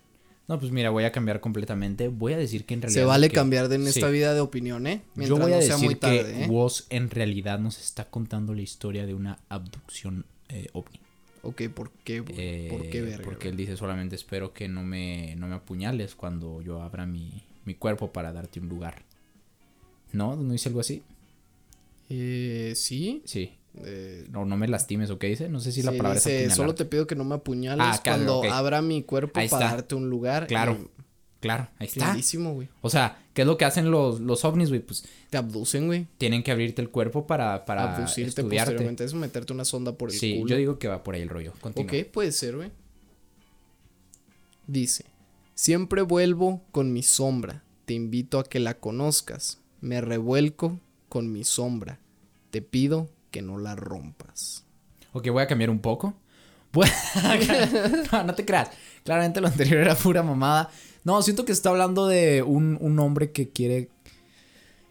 No, 0.46 0.58
pues 0.60 0.72
mira, 0.72 0.90
voy 0.90 1.04
a 1.04 1.12
cambiar 1.12 1.40
completamente. 1.40 2.08
Voy 2.08 2.34
a 2.34 2.36
decir 2.36 2.64
que 2.66 2.74
en 2.74 2.82
realidad. 2.82 3.00
Se 3.00 3.06
vale 3.06 3.28
que- 3.30 3.34
cambiar 3.34 3.68
de 3.68 3.76
en 3.76 3.86
esta 3.86 4.08
Sí. 4.08 4.12
vida 4.12 4.34
de 4.34 4.40
opinión, 4.40 4.86
¿eh? 4.86 5.00
Yo 5.04 5.10
Mientras 5.14 5.40
voy 5.40 5.52
a 5.52 5.56
no 5.56 5.62
sea 5.62 5.72
decir 5.74 5.86
muy 5.86 5.94
tarde, 5.94 6.22
que 6.24 6.44
¿eh? 6.44 6.48
Woz 6.48 6.84
en 6.90 7.08
realidad 7.10 7.58
nos 7.58 7.80
está 7.80 8.10
contando 8.10 8.54
la 8.54 8.60
historia 8.60 9.06
de 9.06 9.14
una 9.14 9.38
abducción 9.48 10.26
eh, 10.50 10.68
ovni. 10.74 11.00
Ok, 11.42 11.62
¿por 11.74 11.90
qué? 12.04 12.20
güey? 12.20 12.34
Eh, 12.38 12.68
¿Por 12.70 12.88
qué 12.90 13.00
verga? 13.02 13.24
Porque 13.24 13.48
él 13.48 13.56
dice 13.56 13.76
solamente 13.76 14.14
espero 14.16 14.52
que 14.52 14.68
no 14.68 14.82
me, 14.82 15.34
no 15.36 15.46
me 15.48 15.54
apuñales 15.54 16.14
cuando 16.14 16.60
yo 16.62 16.82
abra 16.82 17.06
mi, 17.06 17.42
mi 17.64 17.74
cuerpo 17.74 18.12
para 18.12 18.32
darte 18.32 18.60
un 18.60 18.68
lugar. 18.68 19.02
¿No? 20.12 20.36
¿No 20.36 20.52
dice 20.52 20.68
algo 20.68 20.80
así? 20.80 21.02
Eh, 22.10 22.72
sí. 22.76 23.22
Sí. 23.24 23.52
Eh, 23.84 24.26
No, 24.30 24.44
no 24.44 24.56
me 24.56 24.68
lastimes, 24.68 25.10
¿o 25.10 25.18
qué 25.18 25.26
dice? 25.28 25.48
No 25.48 25.58
sé 25.60 25.72
si 25.72 25.82
la 25.82 25.90
Sí, 25.92 25.96
palabra 25.98 26.18
es 26.18 26.24
dice, 26.24 26.36
apuñalar. 26.36 26.56
solo 26.56 26.74
te 26.74 26.84
pido 26.84 27.06
que 27.06 27.16
no 27.16 27.24
me 27.24 27.34
apuñales 27.34 27.84
Ah, 27.88 28.00
claro, 28.02 28.24
cuando 28.40 28.52
abra 28.54 28.82
mi 28.82 29.02
cuerpo 29.02 29.40
Ahí 29.40 29.48
para 29.48 29.64
está. 29.66 29.76
darte 29.76 29.94
un 29.94 30.08
lugar. 30.10 30.46
Claro. 30.46 30.78
Y 30.80 30.88
Claro, 31.40 31.68
ahí 31.78 31.86
está. 31.88 32.06
Clarísimo, 32.06 32.54
güey. 32.54 32.68
O 32.80 32.88
sea, 32.88 33.18
¿qué 33.34 33.42
es 33.42 33.46
lo 33.46 33.58
que 33.58 33.66
hacen 33.66 33.90
los, 33.90 34.18
los 34.20 34.46
ovnis, 34.46 34.70
güey? 34.70 34.80
Pues 34.80 35.04
Te 35.28 35.36
abducen, 35.36 35.86
güey. 35.88 36.06
tienen 36.16 36.42
que 36.42 36.50
abrirte 36.50 36.80
el 36.80 36.88
cuerpo 36.88 37.26
para, 37.26 37.66
para 37.66 37.94
Abducirte 37.96 38.28
estudiarte. 38.40 38.70
posteriormente. 38.72 39.04
Eso 39.04 39.16
meterte 39.16 39.52
una 39.52 39.66
sonda 39.66 39.92
por 39.92 40.10
el 40.10 40.16
Sí, 40.16 40.36
culo. 40.38 40.48
yo 40.48 40.56
digo 40.56 40.78
que 40.78 40.88
va 40.88 41.02
por 41.02 41.14
ahí 41.16 41.20
el 41.20 41.28
rollo. 41.28 41.52
Continúa. 41.60 41.92
Ok, 42.00 42.06
puede 42.12 42.32
ser, 42.32 42.56
güey. 42.56 42.70
Dice, 44.66 45.04
siempre 45.54 46.02
vuelvo 46.02 46.62
con 46.72 46.92
mi 46.92 47.02
sombra. 47.02 47.62
Te 47.84 47.92
invito 47.94 48.38
a 48.38 48.44
que 48.44 48.60
la 48.60 48.78
conozcas. 48.78 49.58
Me 49.80 50.00
revuelco 50.00 50.80
con 51.10 51.30
mi 51.30 51.44
sombra. 51.44 52.00
Te 52.50 52.62
pido 52.62 53.10
que 53.34 53.42
no 53.42 53.58
la 53.58 53.74
rompas. 53.74 54.62
Ok, 55.12 55.28
voy 55.30 55.42
a 55.42 55.48
cambiar 55.48 55.68
un 55.68 55.80
poco. 55.80 56.14
No, 58.12 58.22
no 58.24 58.34
te 58.34 58.44
creas. 58.44 58.70
Claramente 59.04 59.40
lo 59.40 59.48
anterior 59.48 59.78
era 59.80 59.94
pura 59.96 60.22
mamada. 60.22 60.70
No, 61.02 61.20
siento 61.22 61.44
que 61.44 61.50
está 61.52 61.70
hablando 61.70 62.06
de 62.06 62.42
un, 62.42 62.78
un 62.80 62.98
hombre 63.00 63.32
que 63.32 63.48
quiere. 63.48 63.88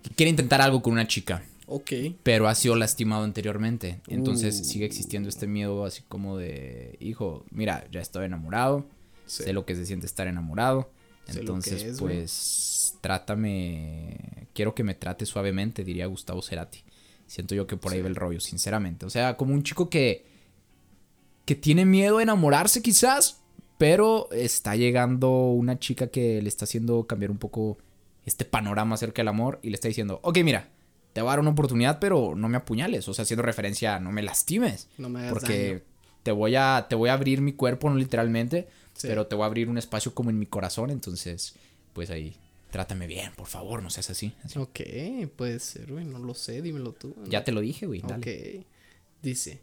que 0.03 0.09
quiere 0.11 0.29
intentar 0.29 0.61
algo 0.61 0.81
con 0.81 0.91
una 0.93 1.07
chica. 1.07 1.41
Ok. 1.67 1.91
Pero 2.23 2.47
ha 2.49 2.55
sido 2.55 2.75
lastimado 2.75 3.23
anteriormente. 3.23 4.01
Entonces 4.07 4.59
Uh. 4.59 4.63
sigue 4.65 4.85
existiendo 4.85 5.29
este 5.29 5.47
miedo 5.47 5.85
así 5.85 6.01
como 6.09 6.37
de. 6.37 6.97
Hijo, 6.99 7.45
mira, 7.51 7.85
ya 7.91 8.01
estoy 8.01 8.25
enamorado. 8.25 8.85
Sí. 9.25 9.43
Sé 9.43 9.53
lo 9.53 9.65
que 9.65 9.75
se 9.75 9.85
siente 9.85 10.05
estar 10.05 10.27
enamorado. 10.27 10.89
Sé 11.27 11.39
Entonces, 11.39 11.81
es, 11.83 11.99
pues. 11.99 12.97
Trátame. 13.01 14.47
Quiero 14.53 14.75
que 14.75 14.83
me 14.83 14.93
trate 14.95 15.25
suavemente, 15.25 15.83
diría 15.85 16.05
Gustavo 16.07 16.41
Cerati. 16.41 16.83
Siento 17.33 17.55
yo 17.55 17.65
que 17.65 17.77
por 17.77 17.91
ahí 17.91 17.97
Sí. 17.97 18.03
va 18.03 18.09
el 18.09 18.15
rollo, 18.15 18.39
sinceramente. 18.39 19.07
O 19.07 19.09
sea, 19.09 19.37
como 19.37 19.55
un 19.55 19.63
chico 19.63 19.89
que. 19.89 20.23
que 21.45 21.55
tiene 21.55 21.83
miedo 21.83 22.19
a 22.19 22.23
enamorarse, 22.23 22.83
quizás. 22.83 23.39
Pero 23.79 24.29
está 24.31 24.75
llegando 24.75 25.47
una 25.47 25.79
chica 25.79 26.07
que 26.07 26.41
le 26.43 26.47
está 26.47 26.65
haciendo 26.65 27.07
cambiar 27.07 27.31
un 27.31 27.39
poco 27.39 27.79
este 28.23 28.45
panorama 28.45 28.93
acerca 28.93 29.21
del 29.23 29.29
amor. 29.29 29.59
Y 29.63 29.69
le 29.71 29.75
está 29.75 29.87
diciendo: 29.87 30.19
Ok, 30.21 30.37
mira, 30.43 30.69
te 31.13 31.21
voy 31.21 31.29
a 31.29 31.31
dar 31.31 31.39
una 31.39 31.49
oportunidad, 31.49 31.97
pero 31.99 32.35
no 32.35 32.47
me 32.49 32.57
apuñales. 32.57 33.07
O 33.07 33.15
sea, 33.15 33.23
haciendo 33.23 33.41
referencia 33.41 33.95
a 33.95 33.99
no 33.99 34.11
me 34.11 34.21
lastimes. 34.21 34.89
No 34.99 35.09
me 35.09 35.27
Porque 35.29 35.67
daño. 35.69 35.81
te 36.21 36.31
voy 36.31 36.55
a. 36.55 36.85
te 36.87 36.93
voy 36.95 37.09
a 37.09 37.13
abrir 37.13 37.41
mi 37.41 37.53
cuerpo, 37.53 37.89
no 37.89 37.95
literalmente. 37.95 38.67
Sí. 38.93 39.07
Pero 39.07 39.25
te 39.25 39.33
voy 39.35 39.41
a 39.43 39.47
abrir 39.47 39.69
un 39.69 39.79
espacio 39.79 40.13
como 40.13 40.29
en 40.29 40.37
mi 40.37 40.45
corazón. 40.45 40.91
Entonces, 40.91 41.55
pues 41.93 42.11
ahí. 42.11 42.37
Trátame 42.73 43.05
bien, 43.05 43.31
por 43.35 43.45
favor, 43.45 43.83
no 43.83 43.91
seas 43.91 44.09
así. 44.09 44.33
así. 44.43 44.57
Ok, 44.57 44.79
puede 45.35 45.59
ser, 45.59 45.91
güey. 45.91 46.05
No 46.05 46.17
lo 46.17 46.33
sé, 46.33 46.59
dímelo 46.63 46.91
tú. 46.91 47.15
Ya 47.29 47.43
te 47.43 47.51
lo 47.51 47.61
dije, 47.61 47.85
güey. 47.85 48.01
Dale. 48.01 48.15
Ok. 48.17 48.65
Dice, 49.21 49.61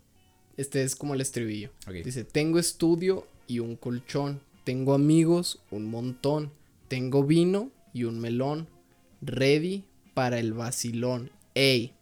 este 0.57 0.85
es 0.85 0.95
como 0.95 1.15
el 1.15 1.21
estribillo. 1.21 1.73
Dice, 2.05 2.23
tengo 2.23 2.61
estudio 2.61 3.27
y 3.49 3.59
un 3.59 3.75
colchón. 3.75 4.41
Tengo 4.63 4.95
amigos, 4.95 5.59
un 5.73 5.91
montón. 5.91 6.53
Tengo 6.87 7.25
vino 7.25 7.73
y 7.93 8.05
un 8.05 8.21
melón. 8.21 8.69
Ready 9.23 9.83
para 10.15 10.39
el 10.39 10.53
vacilón. 10.53 11.33
Ey, 11.55 11.95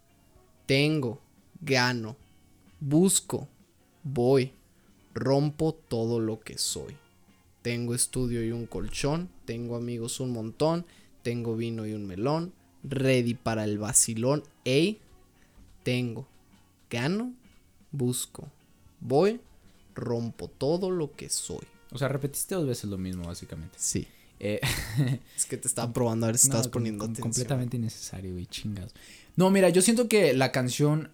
tengo, 0.66 1.22
gano, 1.62 2.18
busco, 2.80 3.48
voy, 4.02 4.52
rompo 5.14 5.72
todo 5.72 6.20
lo 6.20 6.38
que 6.40 6.58
soy. 6.58 6.94
Tengo 7.68 7.94
estudio 7.94 8.42
y 8.42 8.50
un 8.50 8.64
colchón. 8.64 9.28
Tengo 9.44 9.76
amigos 9.76 10.20
un 10.20 10.30
montón. 10.30 10.86
Tengo 11.22 11.54
vino 11.54 11.86
y 11.86 11.92
un 11.92 12.06
melón. 12.06 12.54
Ready 12.82 13.34
para 13.34 13.64
el 13.64 13.76
vacilón. 13.76 14.42
Ey, 14.64 15.00
tengo, 15.82 16.26
gano, 16.88 17.34
busco, 17.92 18.48
voy, 19.00 19.40
rompo 19.94 20.48
todo 20.48 20.90
lo 20.90 21.12
que 21.12 21.28
soy. 21.28 21.66
O 21.90 21.98
sea, 21.98 22.08
repetiste 22.08 22.54
dos 22.54 22.66
veces 22.66 22.88
lo 22.88 22.96
mismo, 22.96 23.26
básicamente. 23.26 23.76
Sí. 23.78 24.06
Eh, 24.40 24.60
Es 25.36 25.44
que 25.44 25.58
te 25.58 25.68
estaba 25.68 25.92
probando 25.92 26.24
a 26.24 26.28
ver 26.28 26.38
si 26.38 26.48
no, 26.48 26.52
estabas 26.54 26.68
poniendo 26.68 27.04
com- 27.04 27.12
atención. 27.12 27.30
Completamente 27.32 27.76
innecesario, 27.76 28.32
güey, 28.32 28.46
chingas. 28.46 28.94
No, 29.36 29.50
mira, 29.50 29.68
yo 29.68 29.82
siento 29.82 30.08
que 30.08 30.32
la 30.32 30.52
canción 30.52 31.10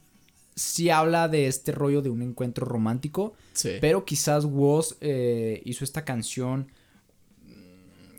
sí 0.55 0.91
habla 0.91 1.29
de 1.29 1.47
este 1.47 1.73
rollo 1.73 2.03
de 2.03 2.11
un 2.11 2.23
encuentro 2.23 2.65
romántico. 2.67 3.35
Sí. 3.53 3.73
Pero 3.81 4.05
quizás 4.05 4.45
Woz 4.45 4.97
eh, 5.01 5.61
hizo 5.65 5.85
esta 5.85 6.05
canción. 6.05 6.71
mm, 7.45 7.53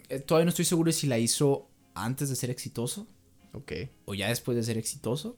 eh, 0.10 0.20
Todavía 0.20 0.46
no 0.46 0.50
estoy 0.50 0.66
seguro 0.66 0.92
si 0.92 1.08
la 1.08 1.18
hizo 1.20 1.68
antes 1.94 2.30
de 2.30 2.36
ser 2.36 2.50
exitoso 2.50 3.08
ok. 3.54 3.72
o 4.06 4.14
ya 4.14 4.28
después 4.30 4.56
de 4.58 4.64
ser 4.64 4.78
exitoso. 4.78 5.38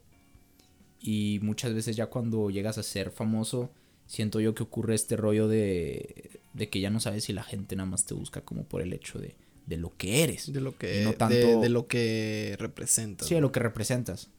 Y 0.99 1.39
muchas 1.43 1.73
veces 1.73 1.95
ya 1.95 2.07
cuando 2.07 2.49
llegas 2.49 2.77
a 2.79 2.83
ser 2.83 3.11
famoso, 3.11 3.71
siento 4.07 4.39
yo 4.39 4.55
que 4.55 4.63
ocurre 4.63 4.95
este 4.95 5.15
rollo 5.15 5.47
de, 5.47 6.39
de 6.53 6.69
que 6.69 6.79
ya 6.79 6.89
no 6.89 6.99
sabes 6.99 7.25
si 7.25 7.33
la 7.33 7.43
gente 7.43 7.75
nada 7.75 7.87
más 7.89 8.05
te 8.05 8.15
busca 8.15 8.41
como 8.41 8.63
por 8.63 8.81
el 8.81 8.91
hecho 8.93 9.19
de, 9.19 9.35
de 9.67 9.77
lo 9.77 9.95
que 9.95 10.23
eres. 10.23 10.51
De 10.51 10.59
lo 10.59 10.75
que, 10.75 11.03
no 11.03 11.11
de- 11.11 11.15
tanto- 11.17 11.61
de, 11.61 11.69
lo 11.69 11.85
que 11.87 12.55
representa. 12.57 13.25
Sí, 13.25 13.35
de 13.35 13.41
lo 13.41 13.51
que 13.51 13.59
representas. 13.59 14.29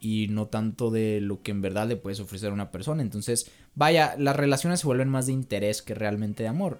Y 0.00 0.28
no 0.28 0.46
tanto 0.46 0.90
de 0.90 1.20
lo 1.20 1.42
que 1.42 1.50
en 1.50 1.60
verdad 1.60 1.88
le 1.88 1.96
puedes 1.96 2.20
ofrecer 2.20 2.50
a 2.50 2.54
una 2.54 2.70
persona. 2.70 3.02
Entonces, 3.02 3.50
vaya, 3.74 4.14
las 4.18 4.36
relaciones 4.36 4.80
se 4.80 4.86
vuelven 4.86 5.08
más 5.08 5.26
de 5.26 5.32
interés 5.32 5.82
que 5.82 5.94
realmente 5.94 6.42
de 6.44 6.48
amor. 6.48 6.78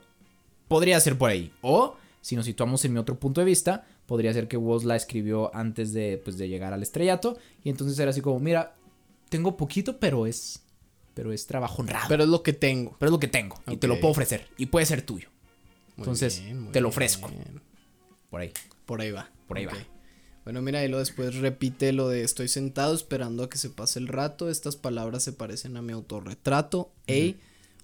Podría 0.69 1.01
ser 1.01 1.19
por 1.19 1.31
ahí. 1.31 1.53
O, 1.63 1.97
si 2.21 2.37
nos 2.37 2.45
situamos 2.45 2.85
en 2.85 2.93
mi 2.93 2.99
otro 2.99 3.19
punto 3.19 3.41
de 3.41 3.45
vista, 3.47 3.87
podría 4.07 4.33
ser 4.33 4.49
que 4.49 4.57
Woz 4.57 4.85
la 4.85 4.97
escribió 4.97 5.55
antes 5.55 5.93
de, 5.93 6.21
pues, 6.23 6.39
de 6.39 6.49
llegar 6.49 6.73
al 6.73 6.83
estrellato. 6.83 7.39
Y 7.65 7.71
entonces 7.71 7.99
era 7.99 8.11
así 8.11 8.21
como, 8.21 8.39
mira, 8.39 8.77
tengo 9.29 9.57
poquito, 9.57 9.99
pero 9.99 10.27
es. 10.27 10.63
Pero 11.15 11.33
es 11.33 11.47
trabajo 11.47 11.83
honrado. 11.83 12.05
Pero, 12.09 12.19
Pero 12.19 12.25
es 12.25 12.29
lo 12.31 12.43
que 12.43 12.53
tengo. 12.53 12.97
es 13.01 13.11
lo 13.11 13.19
que 13.19 13.29
tengo. 13.29 13.61
Y 13.67 13.77
te 13.79 13.89
lo 13.89 13.99
puedo 13.99 14.13
ofrecer. 14.13 14.47
Y 14.57 14.67
puede 14.67 14.87
ser 14.87 15.03
tuyo. 15.03 15.29
Muy 15.97 16.05
Entonces, 16.05 16.41
bien, 16.41 16.71
te 16.71 16.81
lo 16.81 16.89
bien. 16.89 16.93
ofrezco. 16.93 17.31
Por 18.31 18.41
ahí. 18.41 18.53
Por 18.87 19.01
ahí 19.01 19.11
va. 19.11 19.29
Por 19.49 19.59
ahí 19.59 19.65
va. 19.67 19.73
Bueno, 20.49 20.63
mira, 20.63 20.83
y 20.83 20.89
luego 20.89 21.01
después 21.01 21.35
repite 21.35 21.93
lo 21.93 22.09
de 22.09 22.23
estoy 22.23 22.49
sentado 22.49 22.95
esperando 22.95 23.43
a 23.43 23.51
que 23.51 23.59
se 23.59 23.69
pase 23.69 23.99
el 23.99 24.09
rato. 24.09 24.49
Estas 24.49 24.77
palabras 24.77 25.23
se 25.23 25.35
parecen 25.35 25.77
a 25.77 25.83
mi 25.83 25.93
autorretrato. 25.93 26.91
Ey, 27.07 27.37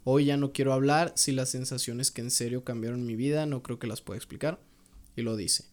hoy 0.03 0.25
ya 0.25 0.39
no 0.39 0.55
quiero 0.55 0.73
hablar. 0.73 1.13
Si 1.15 1.33
las 1.33 1.51
sensaciones 1.51 2.11
que 2.11 2.23
en 2.23 2.31
serio 2.31 2.65
cambiaron 2.65 3.05
mi 3.05 3.17
vida, 3.17 3.45
no 3.45 3.63
creo 3.63 3.79
que 3.79 3.87
las 3.87 4.01
pueda 4.01 4.17
explicar. 4.17 4.59
Y 5.15 5.21
lo 5.21 5.37
dice. 5.37 5.67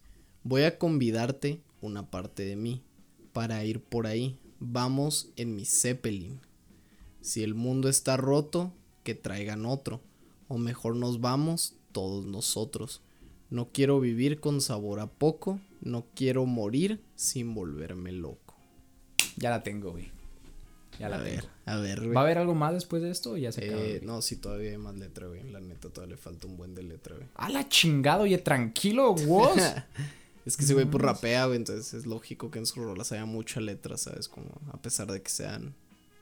Voy 0.44 0.64
a 0.64 0.76
convidarte 0.76 1.62
una 1.80 2.10
parte 2.10 2.44
de 2.44 2.56
mí 2.56 2.82
para 3.32 3.64
ir 3.64 3.80
por 3.80 4.06
ahí. 4.06 4.36
Vamos 4.60 5.30
en 5.36 5.56
mi 5.56 5.64
Zeppelin. 5.64 6.40
Si 7.22 7.42
el 7.42 7.54
mundo 7.54 7.88
está 7.88 8.18
roto, 8.18 8.70
que 9.02 9.14
traigan 9.14 9.64
otro. 9.64 10.02
O 10.46 10.58
mejor 10.58 10.96
nos 10.96 11.22
vamos 11.22 11.72
todos 11.92 12.26
nosotros. 12.26 13.00
No 13.48 13.70
quiero 13.72 13.98
vivir 13.98 14.40
con 14.40 14.60
sabor 14.60 15.00
a 15.00 15.06
poco. 15.06 15.58
No 15.82 16.06
quiero 16.14 16.46
morir 16.46 17.02
sin 17.14 17.54
volverme 17.54 18.12
loco. 18.12 18.56
Ya 19.36 19.50
la 19.50 19.62
tengo, 19.62 19.90
güey. 19.92 20.10
Ya 20.98 21.08
la 21.08 21.16
a 21.16 21.24
tengo. 21.24 21.36
ver, 21.36 21.48
a 21.66 21.76
ver, 21.76 21.98
güey. 22.00 22.12
¿Va 22.12 22.20
a 22.20 22.24
haber 22.24 22.38
algo 22.38 22.54
más 22.54 22.72
después 22.74 23.02
de 23.02 23.10
esto 23.10 23.32
o 23.32 23.36
ya 23.36 23.50
se 23.52 23.64
acabó? 23.66 23.82
Eh, 23.82 23.98
güey? 23.98 24.06
no, 24.06 24.22
sí, 24.22 24.36
todavía 24.36 24.70
hay 24.70 24.78
más 24.78 24.94
letra, 24.96 25.26
güey. 25.26 25.42
La 25.50 25.60
neta, 25.60 25.88
todavía 25.88 26.16
le 26.16 26.20
falta 26.22 26.46
un 26.46 26.56
buen 26.56 26.74
de 26.74 26.82
letra, 26.82 27.16
güey. 27.16 27.28
A 27.34 27.48
la 27.48 27.68
chingada, 27.68 28.22
oye, 28.22 28.38
tranquilo, 28.38 29.12
Woz. 29.12 29.56
Es 30.44 30.56
que 30.56 30.64
ese 30.64 30.74
güey 30.74 30.86
pues 30.86 31.00
rapea, 31.04 31.46
güey, 31.46 31.56
entonces 31.56 31.94
es 31.94 32.04
lógico 32.04 32.50
que 32.50 32.58
en 32.58 32.66
sus 32.66 32.78
rolas 32.78 33.12
haya 33.12 33.24
mucha 33.26 33.60
letra, 33.60 33.96
¿sabes? 33.96 34.26
Como 34.28 34.50
a 34.72 34.82
pesar 34.82 35.06
de 35.12 35.22
que 35.22 35.30
sean... 35.30 35.72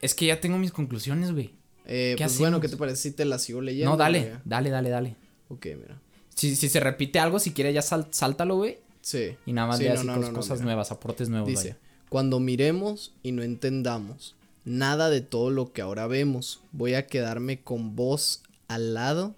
es 0.03 0.15
que 0.15 0.27
ya 0.27 0.39
tengo 0.43 0.59
mis 0.59 0.73
conclusiones, 0.73 1.33
güey. 1.33 1.55
Eh, 1.87 2.17
¿Qué 2.19 2.25
pues 2.25 2.39
bueno, 2.39 2.59
hacemos? 2.59 2.61
¿qué 2.61 2.69
te 2.69 2.77
parece 2.77 2.97
si 3.01 3.13
te 3.13 3.25
la 3.25 3.39
sigo 3.39 3.63
leyendo? 3.63 3.91
No, 3.93 3.97
dale, 3.97 4.21
güey? 4.21 4.33
dale, 4.45 4.69
dale, 4.69 4.91
dale. 4.91 5.17
Ok, 5.49 5.69
mira. 5.81 5.99
Si, 6.35 6.55
si 6.55 6.69
se 6.69 6.81
repite 6.81 7.19
algo, 7.19 7.39
si 7.39 7.53
quieres 7.55 7.73
ya 7.73 7.81
sal- 7.81 8.09
sáltalo, 8.11 8.57
güey. 8.57 8.79
Sí. 9.11 9.37
Y 9.45 9.53
nada 9.53 9.69
más 9.69 9.79
Sí, 9.79 9.85
le 9.85 9.95
no, 9.95 10.05
no, 10.05 10.17
no, 10.19 10.33
cosas 10.33 10.61
nuevas, 10.61 10.93
aportes 10.93 11.29
nuevos. 11.29 11.49
Dice, 11.49 11.71
vaya. 11.71 11.79
cuando 12.09 12.39
miremos 12.39 13.13
y 13.25 13.33
no 13.33 13.43
entendamos 13.43 14.37
nada 14.65 15.11
de 15.11 15.21
todo 15.21 15.51
lo 15.51 15.73
que 15.73 15.83
ahora 15.83 16.07
vemos, 16.07 16.63
voy 16.71 16.95
a 16.95 17.09
quedarme 17.09 17.61
con 17.63 17.97
vos 17.97 18.43
al 18.69 18.95
lado 18.95 19.35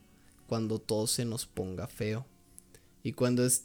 cuando 0.46 0.78
todo 0.78 1.06
se 1.06 1.24
nos 1.24 1.46
ponga 1.46 1.86
feo. 1.86 2.26
Y 3.02 3.12
cuando 3.12 3.46
es 3.46 3.64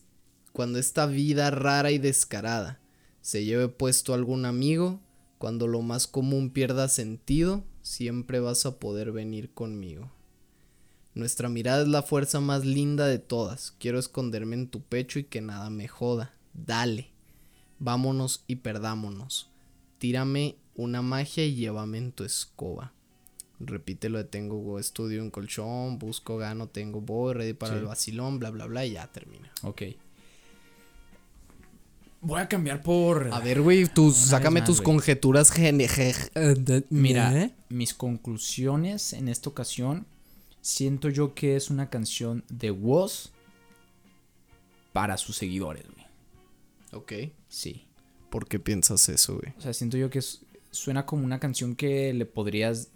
cuando 0.53 0.79
esta 0.79 1.05
vida 1.05 1.51
rara 1.51 1.91
y 1.91 1.97
descarada 1.97 2.79
se 3.21 3.43
lleve 3.43 3.67
puesto 3.67 4.13
algún 4.13 4.45
amigo, 4.45 5.01
cuando 5.37 5.67
lo 5.67 5.81
más 5.81 6.07
común 6.07 6.51
pierda 6.51 6.87
sentido, 6.87 7.65
siempre 7.81 8.39
vas 8.39 8.65
a 8.65 8.79
poder 8.79 9.11
venir 9.11 9.53
conmigo. 9.53 10.09
Nuestra 11.17 11.49
mirada 11.49 11.81
es 11.81 11.87
la 11.87 12.03
fuerza 12.03 12.39
más 12.39 12.63
linda 12.65 13.07
de 13.07 13.17
todas. 13.19 13.73
Quiero 13.79 13.97
esconderme 13.97 14.55
en 14.55 14.67
tu 14.67 14.81
pecho 14.81 15.17
y 15.19 15.23
que 15.23 15.41
nada 15.41 15.69
me 15.69 15.87
joda. 15.87 16.33
Dale. 16.53 17.09
Vámonos 17.79 18.43
y 18.47 18.57
perdámonos. 18.57 19.49
Tírame 19.97 20.57
una 20.75 21.01
magia 21.01 21.43
y 21.45 21.55
llévame 21.55 21.97
en 21.97 22.11
tu 22.11 22.23
escoba. 22.23 22.93
Repítelo 23.59 24.19
de 24.19 24.25
tengo 24.25 24.57
go- 24.59 24.77
estudio 24.77 25.23
en 25.23 25.31
colchón, 25.31 25.97
busco, 25.97 26.37
gano, 26.37 26.67
tengo 26.67 27.01
voy, 27.01 27.33
ready 27.33 27.53
para 27.53 27.73
Sí. 27.73 27.79
el 27.79 27.85
vacilón, 27.85 28.37
bla, 28.37 28.51
bla, 28.51 28.67
bla, 28.67 28.85
y 28.85 28.91
ya 28.91 29.07
termina. 29.07 29.51
Ok. 29.63 29.81
Voy 32.21 32.41
a 32.41 32.47
cambiar 32.47 32.81
por. 32.83 33.29
A 33.33 33.39
ver, 33.39 33.61
güey, 33.61 33.87
tus, 33.87 34.15
sácame 34.17 34.59
más, 34.59 34.67
tus 34.67 34.77
güey. 34.77 34.85
conjeturas 34.85 35.51
eh, 35.57 36.83
Mira, 36.89 37.35
¿eh? 37.41 37.53
mis 37.69 37.93
conclusiones 37.93 39.13
en 39.13 39.27
esta 39.27 39.49
ocasión. 39.49 40.05
Siento 40.67 41.07
yo 41.07 41.33
que 41.33 41.55
es 41.55 41.69
una 41.69 41.89
canción 41.89 42.43
de 42.49 42.71
Woz 42.71 43.29
para 44.91 45.15
sus 45.17 45.37
seguidores, 45.37 45.85
güey. 45.93 46.05
Ok. 46.91 47.31
Sí. 47.47 47.85
¿Por 48.29 48.49
qué 48.49 48.59
piensas 48.59 49.07
eso, 49.07 49.37
güey? 49.39 49.53
O 49.57 49.61
sea, 49.61 49.71
siento 49.71 49.95
yo 49.95 50.09
que 50.09 50.19
es- 50.19 50.41
suena 50.71 51.05
como 51.05 51.23
una 51.23 51.39
canción 51.39 51.73
que 51.73 52.13
le 52.13 52.25
podrías 52.25 52.89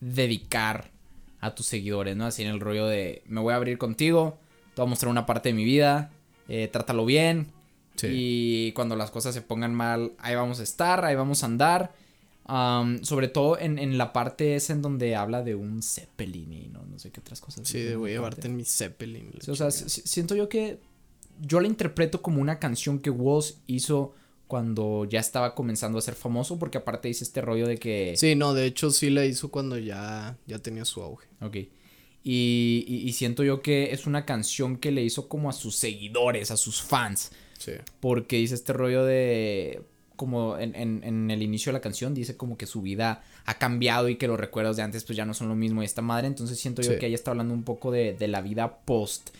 dedicar 0.00 0.90
a 1.42 1.54
tus 1.54 1.66
seguidores, 1.66 2.16
¿no? 2.16 2.24
Así 2.24 2.42
en 2.42 2.48
el 2.48 2.58
rollo 2.60 2.86
de 2.86 3.22
me 3.26 3.42
voy 3.42 3.52
a 3.52 3.56
abrir 3.56 3.76
contigo, 3.76 4.38
te 4.74 4.80
voy 4.80 4.86
a 4.86 4.90
mostrar 4.90 5.10
una 5.10 5.26
parte 5.26 5.50
de 5.50 5.54
mi 5.56 5.64
vida, 5.64 6.10
eh, 6.48 6.68
trátalo 6.72 7.04
bien. 7.04 7.48
Sí. 7.96 8.06
Y 8.10 8.72
cuando 8.72 8.96
las 8.96 9.10
cosas 9.10 9.34
se 9.34 9.42
pongan 9.42 9.74
mal, 9.74 10.12
ahí 10.20 10.34
vamos 10.36 10.58
a 10.58 10.62
estar, 10.62 11.04
ahí 11.04 11.14
vamos 11.16 11.42
a 11.42 11.46
andar. 11.46 11.94
Sobre 12.46 13.28
todo 13.28 13.58
en, 13.58 13.78
en 13.78 13.96
la 13.96 14.12
parte 14.12 14.54
esa 14.54 14.72
en 14.74 14.82
donde 14.82 15.16
habla 15.16 15.42
de 15.42 15.54
un 15.54 15.82
Zeppelin 15.82 16.52
y 16.52 16.68
no, 16.68 16.84
no 16.84 16.98
sé 16.98 17.10
qué 17.10 17.20
otras 17.20 17.40
cosas. 17.40 17.66
Sí, 17.66 17.78
en 17.80 17.98
voy 17.98 18.10
a 18.10 18.14
llevarte 18.14 18.48
en 18.48 18.56
mi 18.56 18.64
Zeppelin. 18.64 19.30
Sí, 19.40 19.50
o 19.50 19.56
sea, 19.56 19.70
siento 19.70 20.34
yo 20.34 20.48
que 20.48 20.78
yo 21.40 21.58
la 21.60 21.66
interpreto 21.66 22.20
como 22.22 22.40
una 22.40 22.58
canción 22.58 22.98
que 22.98 23.10
Woz 23.10 23.56
hizo 23.66 24.14
cuando 24.46 25.06
ya 25.06 25.20
estaba 25.20 25.54
comenzando 25.54 25.98
a 25.98 26.02
ser 26.02 26.14
famoso, 26.14 26.58
porque 26.58 26.78
aparte 26.78 27.08
dice 27.08 27.24
este 27.24 27.40
rollo 27.40 27.66
de 27.66 27.78
que... 27.78 28.14
Sí, 28.16 28.34
no, 28.36 28.52
de 28.52 28.66
hecho 28.66 28.90
sí 28.90 29.08
la 29.10 29.24
hizo 29.24 29.50
cuando 29.50 29.78
ya, 29.78 30.36
ya 30.46 30.58
tenía 30.58 30.84
su 30.84 31.02
auge. 31.02 31.26
Ok. 31.40 31.56
Y, 32.22 32.84
y- 32.86 33.08
y 33.08 33.12
siento 33.14 33.42
yo 33.42 33.62
que 33.62 33.92
es 33.92 34.06
una 34.06 34.24
canción 34.26 34.76
que 34.76 34.92
le 34.92 35.02
hizo 35.02 35.28
como 35.28 35.48
a 35.48 35.52
sus 35.54 35.76
seguidores, 35.76 36.50
a 36.50 36.56
sus 36.56 36.82
fans, 36.82 37.32
Sí. 37.58 37.72
porque 38.00 38.36
dice 38.36 38.54
este 38.54 38.72
rollo 38.74 39.04
de... 39.04 39.82
Como 40.16 40.58
en, 40.58 40.74
en- 40.76 41.02
en 41.04 41.30
el 41.30 41.42
inicio 41.42 41.70
de 41.70 41.74
la 41.74 41.80
canción 41.80 42.14
dice 42.14 42.36
como 42.36 42.56
que 42.56 42.66
su 42.66 42.82
vida 42.82 43.22
ha 43.46 43.54
cambiado 43.58 44.08
y 44.08 44.16
que 44.16 44.28
los 44.28 44.38
recuerdos 44.38 44.76
de 44.76 44.82
antes 44.82 45.04
pues 45.04 45.16
ya 45.16 45.24
no 45.26 45.34
son 45.34 45.48
lo 45.48 45.54
mismo 45.56 45.82
y 45.82 45.86
esta 45.86 46.02
madre, 46.02 46.26
entonces 46.28 46.58
siento 46.58 46.82
yo 46.82 46.92
Sí. 46.92 46.98
que 46.98 47.06
ella 47.06 47.16
está 47.16 47.32
hablando 47.32 47.52
un 47.54 47.64
poco 47.64 47.90
de, 47.90 48.12
de 48.14 48.28
la 48.28 48.40
vida 48.40 48.78
post 48.84 49.30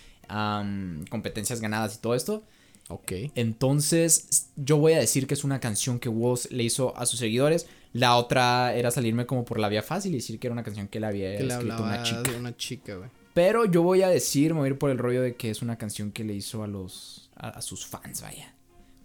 competencias 1.11 1.61
ganadas 1.61 1.97
y 1.97 1.99
todo 2.01 2.15
esto. 2.15 2.43
Ok. 2.89 3.13
Entonces, 3.35 4.49
yo 4.57 4.77
voy 4.77 4.93
a 4.93 4.99
decir 4.99 5.27
que 5.27 5.35
es 5.35 5.45
una 5.45 5.59
canción 5.61 5.99
que 5.99 6.09
Woz 6.09 6.51
le 6.51 6.65
hizo 6.65 6.97
a 6.99 7.07
sus 7.07 7.19
seguidores. 7.19 7.67
La 7.93 8.17
otra 8.17 8.75
era 8.75 8.91
salirme 8.91 9.25
como 9.27 9.45
por 9.45 9.59
la 9.59 9.69
vía 9.69 9.83
fácil 9.83 10.13
y 10.13 10.17
decir 10.17 10.39
que 10.39 10.49
era 10.49 10.53
una 10.53 10.65
canción 10.65 10.89
que 10.89 11.01
le 11.01 11.07
había 11.07 11.37
Que 11.39 11.47
escrito 11.47 11.83
una 11.83 12.03
chica. 12.03 12.31
de 12.33 12.37
una 12.39 12.57
chica, 12.57 12.97
güey. 12.97 13.11
Pero 13.33 13.65
yo 13.65 13.83
voy 13.83 14.03
a 14.03 14.09
decir, 14.09 14.53
me 14.55 14.61
voy 14.61 14.69
a 14.69 14.73
ir 14.73 14.79
por 14.79 14.91
el 14.91 14.99
rollo 14.99 15.23
de 15.23 15.35
que 15.35 15.51
es 15.51 15.63
una 15.63 15.77
canción 15.79 16.13
que 16.13 16.25
le 16.25 16.35
hizo 16.35 16.63
a 16.63 16.67
los 16.67 17.31
a, 17.37 17.49
a 17.49 17.63
sus 17.63 17.87
fans, 17.87 18.21
vaya. 18.23 18.53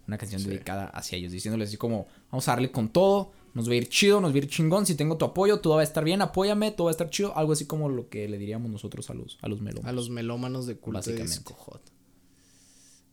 Una 0.06 0.18
canción 0.18 0.40
Sí. 0.40 0.48
dedicada 0.48 0.86
hacia 0.86 1.16
ellos, 1.18 1.32
diciéndoles 1.32 1.68
así 1.68 1.76
como, 1.76 2.06
vamos 2.30 2.48
a 2.48 2.52
darle 2.52 2.70
con 2.70 2.88
todo, 2.88 3.32
nos 3.54 3.68
va 3.68 3.72
a 3.72 3.76
ir 3.76 3.88
chido, 3.88 4.20
nos 4.20 4.30
va 4.32 4.34
a 4.34 4.38
ir 4.38 4.48
chingón, 4.48 4.86
si 4.86 4.94
tengo 4.94 5.16
tu 5.16 5.24
apoyo, 5.24 5.60
todo 5.60 5.74
va 5.74 5.80
a 5.80 5.84
estar 5.84 6.04
bien, 6.04 6.22
apóyame, 6.22 6.70
todo 6.70 6.86
va 6.86 6.90
a 6.90 6.92
estar 6.92 7.10
chido, 7.10 7.36
algo 7.36 7.52
así 7.52 7.66
como 7.66 7.88
lo 7.88 8.08
que 8.08 8.28
le 8.28 8.38
diríamos 8.38 8.70
nosotros 8.70 9.08
a 9.10 9.14
los 9.14 9.38
a 9.42 9.48
los 9.48 9.60
melómanos. 9.60 9.88
A 9.88 9.92
los 9.92 10.10
melómanos 10.10 10.66
de 10.66 10.76
culto 10.76 10.98
de 11.00 11.12
Básicamente. 11.12 11.34
disco 11.38 11.54
hot. 11.54 11.80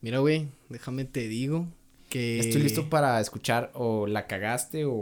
Mira, 0.02 0.20
güey, 0.20 0.48
déjame 0.70 1.06
te 1.06 1.28
digo 1.28 1.68
que... 2.10 2.40
Estoy 2.40 2.62
listo 2.62 2.90
para 2.90 3.20
escuchar 3.20 3.72
o 3.74 4.08
la 4.08 4.28
cagaste 4.28 4.86
o, 4.86 4.94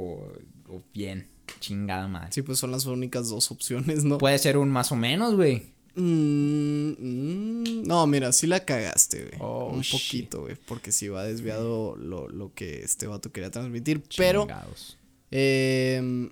o 0.70 0.82
bien, 0.94 1.27
chingada 1.60 2.08
madre. 2.08 2.30
Sí, 2.32 2.42
pues 2.42 2.58
son 2.60 2.72
las 2.72 2.86
únicas 2.86 3.30
dos 3.30 3.51
opciones, 3.51 4.04
¿no? 4.06 4.18
Puede 4.18 4.39
ser 4.39 4.58
un 4.58 4.70
más 4.70 4.92
o 4.92 4.96
menos, 4.96 5.36
güey. 5.36 5.75
Mm, 5.95 6.91
mm, 6.99 7.83
no, 7.87 8.05
mira, 8.07 8.31
sí 8.31 8.47
la 8.47 8.65
cagaste, 8.65 9.23
güey. 9.25 9.33
Oh, 9.39 9.67
Un 9.73 9.81
shit. 9.81 9.91
poquito, 10.01 10.41
güey. 10.41 10.55
Porque 10.67 10.91
sí 10.91 11.07
va 11.07 11.23
desviado 11.23 11.95
lo, 11.95 12.27
lo 12.29 12.53
que 12.53 12.81
este 12.83 13.07
vato 13.07 13.31
quería 13.31 13.51
transmitir. 13.51 14.03
Pero, 14.17 14.41
Chingados. 14.41 14.97
eh, 15.31 16.29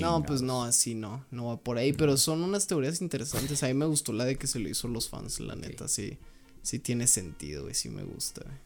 no, 0.00 0.22
pues 0.24 0.42
no, 0.42 0.62
así 0.64 0.94
no. 0.94 1.24
No 1.30 1.46
va 1.46 1.56
por 1.58 1.78
ahí. 1.78 1.92
Pero 1.92 2.16
son 2.16 2.42
unas 2.42 2.66
teorías 2.66 3.00
interesantes. 3.00 3.62
A 3.62 3.68
mí 3.68 3.74
me 3.74 3.86
gustó 3.86 4.12
la 4.12 4.24
de 4.24 4.36
que 4.36 4.46
se 4.46 4.58
lo 4.58 4.68
hizo 4.68 4.88
los 4.88 5.08
fans, 5.08 5.40
la 5.40 5.56
neta. 5.56 5.88
Sí, 5.88 6.18
sí 6.62 6.78
tiene 6.78 7.06
sentido, 7.06 7.62
güey. 7.62 7.74
Sí 7.74 7.88
me 7.88 8.02
gusta, 8.04 8.42
güey. 8.44 8.56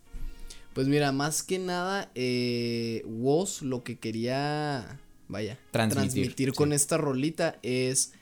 Pues 0.74 0.86
mira, 0.86 1.10
más 1.12 1.42
que 1.42 1.58
nada, 1.58 2.10
eh, 2.14 3.02
Woz 3.06 3.62
lo 3.62 3.82
que 3.82 3.98
quería 3.98 5.00
vaya, 5.28 5.58
Transmitir, 5.72 6.10
transmitir, 6.12 6.48
sí. 6.50 6.54
con 6.56 6.72
esta 6.72 6.96
rolita 6.96 7.58
es 7.62 8.12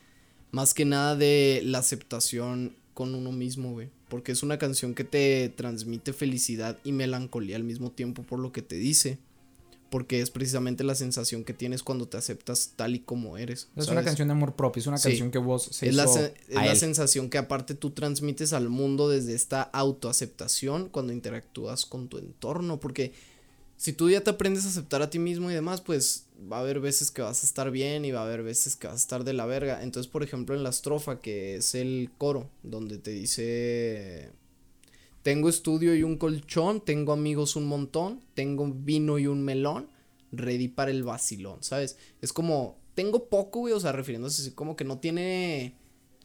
más 0.51 0.73
que 0.73 0.85
nada 0.85 1.15
de 1.15 1.61
la 1.63 1.79
aceptación 1.79 2.75
con 2.93 3.15
uno 3.15 3.31
mismo, 3.31 3.71
güey. 3.71 3.89
Porque 4.09 4.31
es 4.31 4.41
una 4.43 4.57
canción 4.57 4.95
que 4.95 5.03
te 5.03 5.49
transmite 5.55 6.13
felicidad 6.13 6.77
y 6.83 6.91
melancolía 6.91 7.55
al 7.55 7.63
mismo 7.63 7.91
tiempo 7.91 8.23
por 8.23 8.39
lo 8.39 8.51
que 8.51 8.61
te 8.61 8.75
dice. 8.75 9.19
Porque 9.91 10.21
es 10.21 10.29
precisamente 10.29 10.83
la 10.83 10.93
sensación 10.93 11.43
que 11.43 11.53
tienes 11.55 11.81
cuando 11.81 12.07
te 12.07 12.17
aceptas 12.17 12.73
tal 12.75 12.93
y 12.95 12.99
como 12.99 13.37
eres. 13.37 13.69
Es 13.75 13.85
¿sabes? 13.85 13.89
una 13.89 14.03
canción 14.03 14.27
de 14.27 14.33
amor 14.33 14.55
propio, 14.55 14.81
es 14.81 14.87
una 14.87 14.97
Sí. 14.99 15.09
canción 15.09 15.31
que 15.31 15.39
vos 15.39 15.63
se 15.71 15.89
es 15.89 15.95
la, 15.95 16.05
se- 16.07 16.33
es 16.47 16.55
la 16.55 16.75
sensación 16.75 17.29
que 17.29 17.39
aparte 17.39 17.73
tú 17.73 17.89
transmites 17.91 18.53
al 18.53 18.69
mundo 18.69 19.09
desde 19.09 19.33
esta 19.33 19.63
autoaceptación 19.63 20.89
cuando 20.89 21.11
interactúas 21.13 21.85
con 21.87 22.07
tu 22.07 22.17
entorno, 22.19 22.79
porque 22.79 23.13
si 23.79 23.93
tú 23.93 24.09
ya 24.09 24.19
te 24.19 24.29
aprendes 24.29 24.65
a 24.65 24.67
aceptar 24.67 25.01
a 25.01 25.09
ti 25.09 25.19
mismo 25.19 25.49
y 25.49 25.53
demás, 25.53 25.79
pues 25.79 26.25
va 26.51 26.57
a 26.57 26.59
haber 26.59 26.81
veces 26.81 27.11
que 27.11 27.21
vas 27.21 27.43
a 27.43 27.45
estar 27.45 27.71
bien 27.71 28.03
y 28.03 28.11
va 28.11 28.19
a 28.19 28.25
haber 28.25 28.43
veces 28.43 28.75
que 28.75 28.87
vas 28.87 28.97
a 28.97 28.99
estar 28.99 29.23
de 29.23 29.31
la 29.31 29.45
verga. 29.45 29.81
Entonces, 29.81 30.11
por 30.11 30.21
ejemplo, 30.21 30.53
en 30.53 30.63
la 30.63 30.69
estrofa, 30.69 31.21
que 31.21 31.55
es 31.55 31.75
el 31.75 32.11
coro, 32.17 32.49
donde 32.61 32.97
te 32.97 33.11
dice, 33.11 34.33
tengo 35.23 35.47
estudio 35.47 35.95
y 35.95 36.03
un 36.03 36.17
colchón, 36.17 36.81
tengo 36.81 37.13
amigos 37.13 37.55
un 37.55 37.67
montón, 37.67 38.19
tengo 38.33 38.69
vino 38.69 39.17
y 39.17 39.27
un 39.27 39.45
melón, 39.45 39.87
ready 40.33 40.67
para 40.67 40.91
el 40.91 41.03
vacilón, 41.03 41.63
¿sabes? 41.63 41.95
Es 42.21 42.33
como, 42.33 42.75
tengo 42.95 43.29
poco, 43.29 43.59
güey, 43.59 43.73
o 43.73 43.79
sea, 43.79 43.93
refiriéndose 43.93 44.41
así 44.41 44.51
como 44.51 44.75
que 44.75 44.83
no 44.83 44.97
tiene 44.97 45.73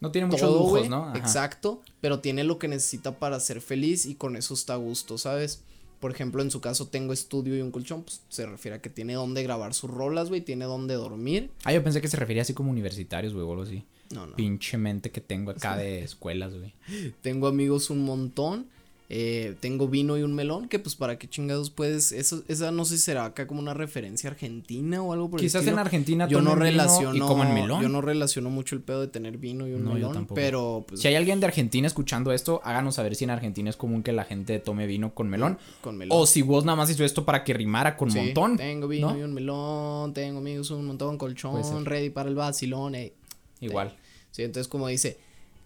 No 0.00 0.10
tiene 0.10 0.26
muchos 0.26 0.50
lujos, 0.50 0.88
¿no? 0.88 1.04
Ajá. 1.04 1.16
Exacto, 1.18 1.82
pero 2.00 2.18
tiene 2.18 2.42
lo 2.42 2.58
que 2.58 2.66
necesita 2.66 3.20
para 3.20 3.38
ser 3.38 3.60
feliz 3.60 4.06
y 4.06 4.16
con 4.16 4.34
eso 4.34 4.54
está 4.54 4.72
a 4.74 4.78
gusto, 4.78 5.18
¿sabes? 5.18 5.62
Por 6.04 6.10
ejemplo, 6.10 6.42
en 6.42 6.50
su 6.50 6.60
caso 6.60 6.88
tengo 6.88 7.14
estudio 7.14 7.56
y 7.56 7.62
un 7.62 7.70
colchón, 7.70 8.02
pues 8.02 8.20
se 8.28 8.44
refiere 8.44 8.76
a 8.76 8.82
que 8.82 8.90
tiene 8.90 9.14
donde 9.14 9.42
grabar 9.42 9.72
sus 9.72 9.90
rolas, 9.90 10.28
güey, 10.28 10.42
tiene 10.42 10.66
donde 10.66 10.92
dormir. 10.92 11.48
Ah, 11.64 11.72
yo 11.72 11.82
pensé 11.82 12.02
que 12.02 12.08
se 12.08 12.18
refería 12.18 12.42
así 12.42 12.52
como 12.52 12.70
universitarios, 12.70 13.32
güey, 13.32 13.46
o 13.46 13.50
algo 13.52 13.62
así. 13.62 13.84
No, 14.10 14.26
no. 14.26 14.36
Pinche 14.36 14.76
mente 14.76 15.10
que 15.10 15.22
tengo 15.22 15.52
acá 15.52 15.76
de 15.78 16.04
escuelas, 16.04 16.54
güey. 16.54 16.74
Tengo 17.22 17.46
amigos 17.46 17.88
un 17.88 18.04
montón. 18.04 18.66
Eh, 19.10 19.54
tengo 19.60 19.86
vino 19.86 20.16
y 20.16 20.22
un 20.22 20.34
melón, 20.34 20.66
que 20.68 20.78
pues 20.78 20.94
para 20.96 21.18
qué 21.18 21.28
chingados 21.28 21.68
puedes, 21.70 22.10
eso, 22.10 22.42
esa 22.48 22.70
no 22.70 22.84
sé 22.86 22.96
si 22.96 23.02
será 23.04 23.26
acá 23.26 23.46
como 23.46 23.60
una 23.60 23.74
referencia 23.74 24.30
argentina 24.30 25.02
o 25.02 25.12
algo 25.12 25.30
por 25.30 25.40
Quizás 25.40 25.66
en 25.66 25.78
Argentina 25.78 26.26
yo 26.26 26.40
no 26.40 26.54
relaciono 26.54 27.14
y 27.14 27.20
coman 27.20 27.52
melón. 27.52 27.82
yo 27.82 27.88
no 27.90 28.00
relaciono 28.00 28.48
mucho 28.48 28.74
el 28.74 28.80
pedo 28.80 29.02
de 29.02 29.08
tener 29.08 29.36
vino 29.36 29.68
y 29.68 29.72
un 29.74 29.84
No, 29.84 29.90
yo 29.90 29.94
melón, 29.96 30.12
tampoco. 30.14 30.34
pero 30.36 30.84
pues 30.88 31.00
Si 31.02 31.08
hay 31.08 31.16
alguien 31.16 31.38
de 31.38 31.46
Argentina 31.46 31.86
escuchando 31.86 32.32
esto, 32.32 32.60
háganos 32.64 32.94
saber 32.94 33.14
si 33.14 33.24
en 33.24 33.30
Argentina 33.30 33.68
es 33.68 33.76
común 33.76 34.02
que 34.02 34.12
la 34.12 34.24
gente 34.24 34.58
tome 34.58 34.86
vino 34.86 35.14
con 35.14 35.28
melón. 35.28 35.58
con 35.82 35.98
melón. 35.98 36.16
O 36.18 36.26
si 36.26 36.40
vos 36.42 36.64
nada 36.64 36.76
más 36.76 36.88
hizo 36.90 37.04
esto 37.04 37.24
para 37.26 37.44
que 37.44 37.52
rimara 37.52 37.96
con 37.98 38.10
Sí, 38.10 38.18
montón. 38.18 38.56
Tengo 38.56 38.88
vino 38.88 39.10
¿no? 39.12 39.18
y 39.18 39.22
un 39.22 39.34
melón, 39.34 40.14
tengo 40.14 40.38
amigos 40.38 40.70
un 40.70 40.86
montón, 40.86 41.18
colchón, 41.18 41.84
ready 41.84 42.08
para 42.10 42.30
el 42.30 42.34
vacilón, 42.34 42.94
ey. 42.94 43.12
Igual. 43.60 43.94
Sí, 44.30 44.42
entonces 44.42 44.66
como 44.68 44.88
dice, 44.88 45.18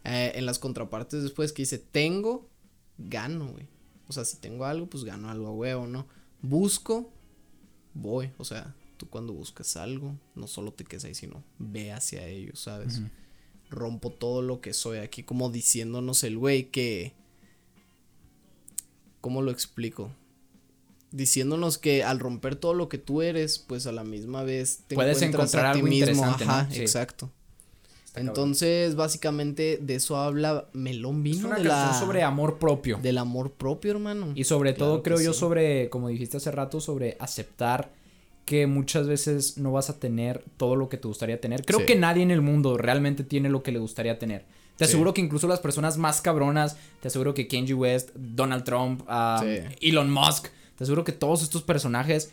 eh, 0.04 0.32
en 0.34 0.44
las 0.44 0.58
contrapartes 0.58 1.22
después 1.22 1.52
que 1.52 1.62
dice, 1.62 1.78
tengo, 1.78 2.46
gano, 2.98 3.48
güey. 3.48 3.66
O 4.08 4.12
sea, 4.12 4.24
si 4.24 4.36
tengo 4.38 4.64
algo, 4.64 4.86
pues 4.86 5.04
gano 5.04 5.30
algo 5.30 5.46
a 5.48 5.52
huevo, 5.52 5.86
¿no? 5.86 6.06
Busco, 6.42 7.10
voy. 7.94 8.30
O 8.38 8.44
sea, 8.44 8.74
tú 8.96 9.08
cuando 9.08 9.32
buscas 9.32 9.76
algo, 9.76 10.16
no 10.34 10.46
solo 10.46 10.72
te 10.72 10.84
quedas 10.84 11.04
ahí, 11.04 11.14
sino 11.14 11.42
ve 11.58 11.92
hacia 11.92 12.26
ello, 12.26 12.56
¿sabes? 12.56 13.00
Rompo 13.70 14.10
todo 14.10 14.40
lo 14.42 14.60
que 14.60 14.72
soy 14.72 14.98
aquí, 14.98 15.22
como 15.22 15.50
diciéndonos 15.50 16.24
el 16.24 16.38
güey 16.38 16.70
que... 16.70 17.12
¿Cómo 19.20 19.42
lo 19.42 19.50
explico? 19.50 20.10
Diciéndonos 21.10 21.78
que 21.78 22.04
al 22.04 22.18
romper 22.18 22.56
todo 22.56 22.74
lo 22.74 22.88
que 22.88 22.98
tú 22.98 23.22
eres, 23.22 23.58
pues 23.58 23.86
a 23.86 23.92
la 23.92 24.04
misma 24.04 24.42
vez 24.42 24.84
te 24.86 24.94
Puedes 24.94 25.20
encuentras 25.22 25.54
encontrar 25.54 25.66
a 25.66 25.72
ti 25.72 25.78
algo 25.80 25.88
mismo. 25.88 26.06
interesante, 26.10 26.44
¿no? 26.46 26.52
Ajá, 26.52 26.70
Sí. 26.70 26.80
exacto. 26.80 27.30
Está 28.08 28.20
cabrón. 28.20 28.28
Entonces, 28.36 28.94
básicamente 28.96 29.78
de 29.80 29.94
eso 29.94 30.16
habla 30.16 30.66
Melón 30.72 31.18
es 31.18 31.22
Vino 31.22 31.46
una 31.48 31.58
de 31.58 31.68
canción 31.68 31.92
la 31.92 31.98
sobre 32.00 32.22
amor 32.22 32.58
propio. 32.58 32.98
del 33.02 33.18
amor 33.18 33.52
propio, 33.52 33.92
hermano. 33.92 34.32
Y 34.34 34.44
sobre 34.44 34.74
Claro 34.74 34.92
todo 34.94 35.02
creo 35.02 35.20
yo 35.20 35.32
sí. 35.32 35.38
sobre, 35.40 35.88
como 35.90 36.08
dijiste 36.08 36.36
hace 36.38 36.50
rato, 36.50 36.80
sobre 36.80 37.16
aceptar 37.20 37.90
que 38.44 38.66
muchas 38.66 39.06
veces 39.06 39.58
no 39.58 39.72
vas 39.72 39.90
a 39.90 39.98
tener 40.00 40.42
todo 40.56 40.74
lo 40.74 40.88
que 40.88 40.96
te 40.96 41.06
gustaría 41.06 41.38
tener. 41.40 41.64
Creo 41.66 41.80
Sí. 41.80 41.84
que 41.86 41.96
nadie 41.96 42.22
en 42.22 42.30
el 42.30 42.40
mundo 42.40 42.78
realmente 42.78 43.22
tiene 43.24 43.50
lo 43.50 43.62
que 43.62 43.72
le 43.72 43.78
gustaría 43.78 44.18
tener. 44.18 44.46
Te 44.76 44.84
Sí. 44.86 44.90
aseguro 44.92 45.12
que 45.12 45.20
incluso 45.20 45.46
las 45.48 45.60
personas 45.60 45.98
más 45.98 46.22
cabronas, 46.22 46.76
te 47.02 47.08
aseguro 47.08 47.34
que 47.34 47.46
Kanye 47.46 47.74
West, 47.74 48.10
Donald 48.14 48.64
Trump, 48.64 49.02
Sí. 49.40 49.88
Elon 49.90 50.10
Musk, 50.10 50.46
te 50.76 50.84
aseguro 50.84 51.04
que 51.04 51.12
todos 51.12 51.42
estos 51.42 51.62
personajes 51.62 52.32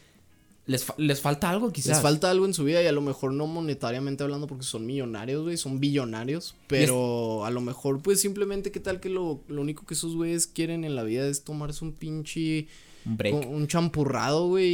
les, 0.68 0.84
fa- 0.84 0.96
les 0.98 1.22
falta 1.22 1.50
algo 1.50 1.72
quizás. 1.72 1.90
Les 1.90 2.02
falta 2.02 2.30
algo 2.32 2.46
en 2.46 2.54
su 2.54 2.64
vida 2.64 2.82
y 2.82 2.88
a 2.88 2.92
lo 2.92 3.02
mejor 3.02 3.34
no 3.34 3.46
monetariamente 3.48 4.24
hablando 4.24 4.48
porque 4.48 4.64
son 4.66 4.86
millonarios, 4.86 5.44
güey, 5.44 5.58
son 5.58 5.80
billonarios, 5.80 6.56
pero 6.68 7.46
a 7.46 7.52
lo 7.52 7.62
mejor 7.62 8.02
pues 8.02 8.20
simplemente 8.22 8.72
qué 8.72 8.80
tal 8.80 9.00
que 9.00 9.10
lo, 9.10 9.42
lo 9.48 9.62
único 9.62 9.86
que 9.86 9.94
esos 9.94 10.16
güeyes 10.16 10.48
quieren 10.48 10.84
en 10.84 10.96
la 10.96 11.04
vida 11.04 11.28
es 11.28 11.44
tomarse 11.44 11.86
un 11.86 11.94
pinche 11.94 12.68
Un 13.06 13.18
break. 13.18 13.48
un, 13.50 13.68
champurrado, 13.68 14.48
güey, 14.48 14.68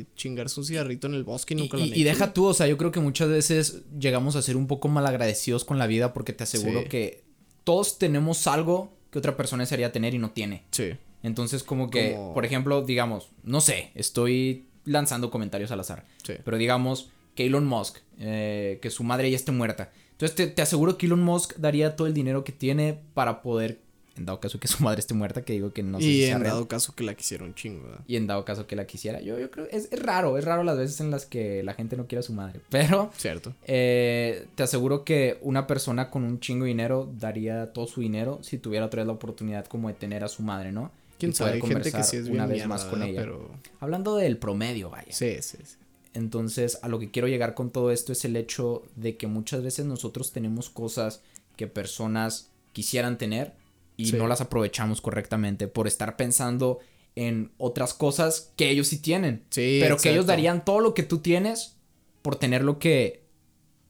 y 0.00 0.06
chingarse 0.16 0.58
un 0.58 0.66
cigarrito 0.66 1.06
en 1.06 1.14
el 1.14 1.22
bosque 1.24 1.54
y 1.54 1.58
Y, 1.58 1.60
nunca 1.60 1.76
lo 1.76 1.82
han 1.84 1.88
y 1.96 2.02
deja 2.02 2.32
tú, 2.32 2.46
o 2.46 2.54
sea, 2.54 2.66
yo 2.66 2.76
creo 2.76 2.90
que 2.90 2.98
muchas 3.00 3.28
veces 3.28 3.82
llegamos 3.98 4.34
a 4.34 4.42
ser 4.42 4.56
un 4.56 4.66
poco 4.66 4.88
malagradecidos 4.88 5.64
con 5.64 5.78
la 5.78 5.86
vida 5.86 6.12
porque 6.12 6.32
te 6.32 6.42
aseguro 6.44 6.82
Sí. 6.82 6.88
que 6.88 7.24
todos 7.64 7.98
tenemos 7.98 8.46
algo 8.48 8.92
que 9.12 9.18
otra 9.20 9.36
persona 9.36 9.62
desearía 9.62 9.92
tener 9.92 10.14
y 10.14 10.18
no 10.18 10.30
tiene. 10.32 10.64
Sí. 10.72 10.90
Entonces, 11.22 11.62
como 11.62 11.90
que, 11.90 12.12
Como- 12.14 12.34
por 12.34 12.44
ejemplo, 12.44 12.82
digamos, 12.82 13.28
no 13.42 13.60
sé, 13.60 13.90
estoy 13.94 14.66
lanzando 14.88 15.30
comentarios 15.30 15.70
al 15.70 15.80
azar, 15.80 16.04
Sí. 16.24 16.34
pero 16.44 16.56
digamos 16.58 17.10
que 17.34 17.46
Elon 17.46 17.66
Musk, 17.66 17.98
eh, 18.18 18.78
que 18.82 18.90
su 18.90 19.04
madre 19.04 19.30
ya 19.30 19.36
esté 19.36 19.52
muerta. 19.52 19.90
Entonces, 20.12 20.34
te, 20.34 20.46
te 20.48 20.62
aseguro 20.62 20.98
que 20.98 21.06
Elon 21.06 21.22
Musk 21.22 21.54
daría 21.56 21.94
todo 21.94 22.08
el 22.08 22.14
dinero 22.14 22.42
que 22.42 22.50
tiene 22.50 22.98
para 23.14 23.40
poder, 23.42 23.78
en 24.16 24.26
dado 24.26 24.40
caso 24.40 24.58
que 24.58 24.66
su 24.66 24.82
madre 24.82 24.98
esté 24.98 25.14
muerta, 25.14 25.42
que 25.42 25.52
digo 25.52 25.72
que 25.72 25.84
no 25.84 26.00
sé 26.00 26.06
y 26.06 26.24
en 26.24 26.40
real. 26.40 26.54
dado 26.54 26.66
caso 26.66 26.96
que 26.96 27.04
la 27.04 27.14
quisieron 27.14 27.54
chingo, 27.54 27.84
¿verdad? 27.84 28.00
Y 28.08 28.16
en 28.16 28.26
dado 28.26 28.44
caso 28.44 28.66
que 28.66 28.74
la 28.74 28.84
quisiera, 28.88 29.20
yo, 29.20 29.38
yo 29.38 29.52
creo, 29.52 29.68
es, 29.70 29.86
es 29.92 30.02
raro, 30.02 30.36
es 30.36 30.44
raro 30.44 30.64
las 30.64 30.76
veces 30.76 31.00
en 31.00 31.12
las 31.12 31.24
que 31.26 31.62
la 31.62 31.74
gente 31.74 31.96
no 31.96 32.08
quiere 32.08 32.18
a 32.18 32.22
su 32.24 32.32
madre, 32.32 32.58
pero 32.70 33.12
Cierto. 33.16 33.54
eh, 33.68 34.46
te 34.56 34.64
aseguro 34.64 35.04
que 35.04 35.38
una 35.42 35.68
persona 35.68 36.10
con 36.10 36.24
un 36.24 36.40
chingo 36.40 36.64
de 36.64 36.70
dinero 36.70 37.08
daría 37.20 37.72
todo 37.72 37.86
su 37.86 38.00
dinero 38.00 38.40
si 38.42 38.58
tuviera 38.58 38.86
otra 38.86 39.02
vez 39.02 39.06
la 39.06 39.12
oportunidad 39.12 39.66
como 39.66 39.86
de 39.86 39.94
tener 39.94 40.24
a 40.24 40.28
su 40.28 40.42
madre, 40.42 40.72
¿no? 40.72 40.90
Quién 41.18 41.34
sabe, 41.34 41.52
hay 41.52 41.60
gente 41.60 41.90
que 41.92 42.02
sí 42.04 42.16
es 42.16 42.24
una 42.28 42.46
bien 42.46 42.48
vez 42.48 42.56
mierda, 42.58 42.68
más 42.68 42.84
con 42.84 43.02
ella. 43.02 43.20
pero 43.20 43.50
Hablando 43.80 44.16
del 44.16 44.38
promedio, 44.38 44.90
vaya. 44.90 45.12
sí, 45.12 45.36
sí, 45.40 45.58
sí. 45.64 45.76
Entonces, 46.14 46.78
a 46.82 46.88
lo 46.88 46.98
que 46.98 47.10
quiero 47.10 47.28
llegar 47.28 47.54
con 47.54 47.70
todo 47.70 47.90
esto 47.92 48.12
es 48.12 48.24
el 48.24 48.36
hecho 48.36 48.82
de 48.96 49.16
que 49.16 49.26
muchas 49.26 49.62
veces 49.62 49.84
nosotros 49.86 50.32
tenemos 50.32 50.70
cosas 50.70 51.20
que 51.56 51.66
personas 51.66 52.50
quisieran 52.72 53.18
tener 53.18 53.52
y 53.96 54.06
Sí. 54.06 54.16
no 54.16 54.26
las 54.26 54.40
aprovechamos 54.40 55.00
correctamente 55.00 55.68
por 55.68 55.86
estar 55.86 56.16
pensando 56.16 56.78
en 57.14 57.50
otras 57.58 57.94
cosas 57.94 58.52
que 58.56 58.70
ellos 58.70 58.88
sí 58.88 58.98
tienen. 58.98 59.44
Sí, 59.50 59.78
pero 59.82 59.96
que 59.96 60.10
ellos 60.10 60.26
darían 60.26 60.64
todo 60.64 60.80
lo 60.80 60.94
que 60.94 61.02
tú 61.02 61.18
tienes 61.18 61.74
por 62.22 62.36
tener 62.36 62.62
lo 62.62 62.78
que 62.78 63.22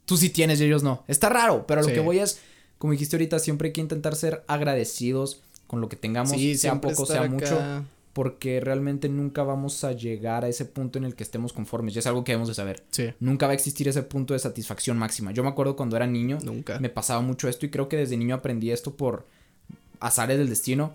tú 0.07 0.17
sí 0.17 0.31
tienes 0.31 0.61
y 0.61 0.65
ellos 0.65 0.83
no. 0.83 1.05
Está 1.09 1.29
raro, 1.29 1.67
pero 1.67 1.83
lo 1.83 1.89
Sí. 1.89 1.95
que 1.95 2.01
voy 2.01 2.19
es, 2.19 2.41
como 2.79 2.93
dijiste 2.93 3.17
ahorita, 3.17 3.39
siempre 3.39 3.69
hay 3.69 3.73
que 3.73 3.81
intentar 3.83 4.17
ser 4.17 4.45
agradecidos 4.49 5.43
con 5.69 5.81
lo 5.81 5.89
que 5.89 5.95
tengamos, 5.95 6.33
Sí, 6.33 6.57
sea 6.57 6.81
poco, 6.81 7.07
sea 7.07 7.29
mucho 7.29 7.85
porque 8.19 8.59
realmente 8.59 9.09
nunca 9.09 9.45
vamos 9.45 9.85
a 9.85 9.93
llegar 9.93 10.45
a 10.45 10.49
ese 10.49 10.65
punto 10.65 10.99
en 10.99 11.05
el 11.05 11.15
que 11.15 11.23
estemos 11.23 11.53
conformes. 11.53 11.95
Y 11.95 12.01
es 12.01 12.07
algo 12.09 12.25
que 12.25 12.33
debemos 12.33 12.49
de 12.49 12.55
saber. 12.55 12.83
Sí, 12.91 13.13
Nunca 13.21 13.47
va 13.47 13.53
a 13.53 13.55
existir 13.55 13.87
ese 13.87 14.03
punto 14.03 14.35
de 14.35 14.41
satisfacción 14.41 14.99
máxima. 14.99 15.31
Yo 15.31 15.45
me 15.45 15.51
acuerdo 15.51 15.77
cuando 15.77 15.97
era 15.97 16.05
niño, 16.09 16.41
nunca. 16.43 16.81
me 16.81 16.89
pasaba 16.89 17.21
mucho 17.21 17.49
esto 17.49 17.65
y 17.65 17.71
creo 17.71 17.89
que 17.89 17.97
desde 17.97 18.17
niño 18.17 18.35
aprendí 18.35 18.73
esto 18.73 18.97
por 18.97 19.25
azares 20.01 20.37
del 20.37 20.49
destino 20.49 20.95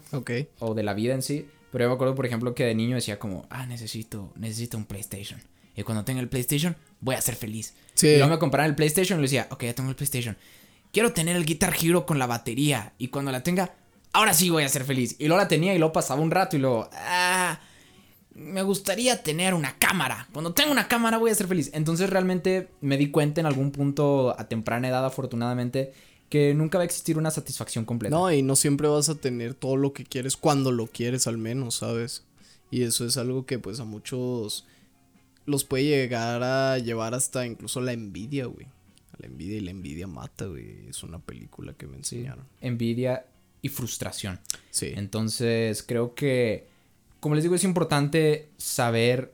o 0.60 0.74
de 0.74 0.84
la 0.84 0.94
vida 0.94 1.14
en 1.14 1.22
sí. 1.22 1.48
Pero 1.72 1.86
yo 1.86 1.90
me 1.92 1.96
acuerdo, 1.96 2.14
por 2.14 2.26
ejemplo, 2.26 2.54
que 2.54 2.66
de 2.66 2.76
niño 2.76 2.96
decía 2.96 3.18
como, 3.20 3.46
ah, 3.50 3.66
necesito, 3.68 4.34
necesito 4.36 4.76
un 4.76 4.84
PlayStation. 4.84 5.40
Y 5.78 5.84
cuando 5.84 6.04
tenga 6.04 6.20
el 6.20 6.28
PlayStation, 6.28 6.76
voy 7.00 7.16
a 7.16 7.22
ser 7.22 7.36
feliz. 7.36 7.74
Sí. 7.94 8.08
Y 8.08 8.18
luego 8.18 8.32
me 8.32 8.40
compraban 8.40 8.70
el 8.70 8.76
PlayStation 8.76 9.20
y 9.20 9.22
le 9.22 9.28
decía, 9.28 9.48
ok, 9.50 9.64
ya 9.64 9.74
tengo 9.74 9.90
el 9.90 9.96
PlayStation. 9.96 10.36
Quiero 10.92 11.14
tener 11.14 11.38
el 11.38 11.46
Guitar 11.46 11.74
Hero 11.82 12.06
con 12.06 12.20
la 12.20 12.28
batería. 12.28 12.92
Y 12.98 13.08
cuando 13.08 13.32
la 13.32 13.44
tenga, 13.44 13.74
ahora 14.14 14.34
sí 14.34 14.50
voy 14.50 14.64
a 14.64 14.70
ser 14.70 14.86
feliz. 14.86 15.16
Y 15.20 15.28
luego 15.28 15.42
la 15.42 15.48
tenía 15.48 15.74
y 15.74 15.80
luego 15.80 15.92
pasaba 15.92 16.22
un 16.22 16.32
rato 16.32 16.56
y 16.56 16.60
luego, 16.60 16.90
ah, 16.94 17.60
me 18.36 18.62
gustaría 18.64 19.22
tener 19.22 19.54
una 19.54 19.78
cámara. 19.78 20.28
Cuando 20.32 20.54
tenga 20.54 20.72
una 20.72 20.88
cámara 20.88 21.18
voy 21.18 21.32
a 21.32 21.36
ser 21.36 21.48
feliz. 21.48 21.72
Entonces 21.74 22.10
realmente 22.10 22.70
me 22.82 22.98
di 22.98 23.12
cuenta 23.12 23.42
en 23.42 23.48
algún 23.48 23.72
punto 23.72 24.36
a 24.40 24.48
temprana 24.48 24.88
edad, 24.88 25.06
afortunadamente, 25.06 25.94
que 26.30 26.54
nunca 26.54 26.78
va 26.78 26.84
a 26.84 26.86
existir 26.86 27.18
una 27.18 27.32
satisfacción 27.32 27.86
completa. 27.86 28.16
No, 28.16 28.32
y 28.32 28.42
no 28.42 28.56
siempre 28.56 28.88
vas 28.88 29.10
a 29.10 29.16
tener 29.16 29.54
todo 29.54 29.76
lo 29.76 29.94
que 29.94 30.06
quieres 30.06 30.38
cuando 30.38 30.72
lo 30.72 30.88
quieres 30.88 31.28
al 31.28 31.38
menos, 31.38 31.76
¿sabes? 31.76 32.24
Y 32.72 32.84
eso 32.84 33.06
es 33.06 33.18
algo 33.18 33.46
que 33.46 33.60
pues 33.60 33.80
a 33.80 33.84
muchos 33.84 34.66
los 35.46 35.64
puede 35.64 35.84
llegar 35.84 36.42
a 36.42 36.78
llevar 36.80 37.14
hasta 37.14 37.46
incluso 37.46 37.82
la 37.82 37.92
envidia, 37.92 38.46
güey. 38.46 38.68
La 39.20 39.28
envidia 39.28 39.58
y 39.58 39.62
la 39.62 39.72
envidia 39.72 40.08
mata, 40.08 40.46
güey. 40.46 40.88
Es 40.90 41.04
una 41.04 41.20
película 41.20 41.74
que 41.74 41.86
me 41.86 41.98
enseñaron. 41.98 42.48
Envidia 42.62 43.26
y 43.64 43.70
frustración. 43.70 44.40
Sí. 44.70 44.94
Entonces 44.96 45.82
creo 45.82 46.14
que, 46.14 46.68
como 47.20 47.34
les 47.34 47.44
digo, 47.44 47.56
es 47.56 47.64
importante 47.64 48.50
saber 48.58 49.34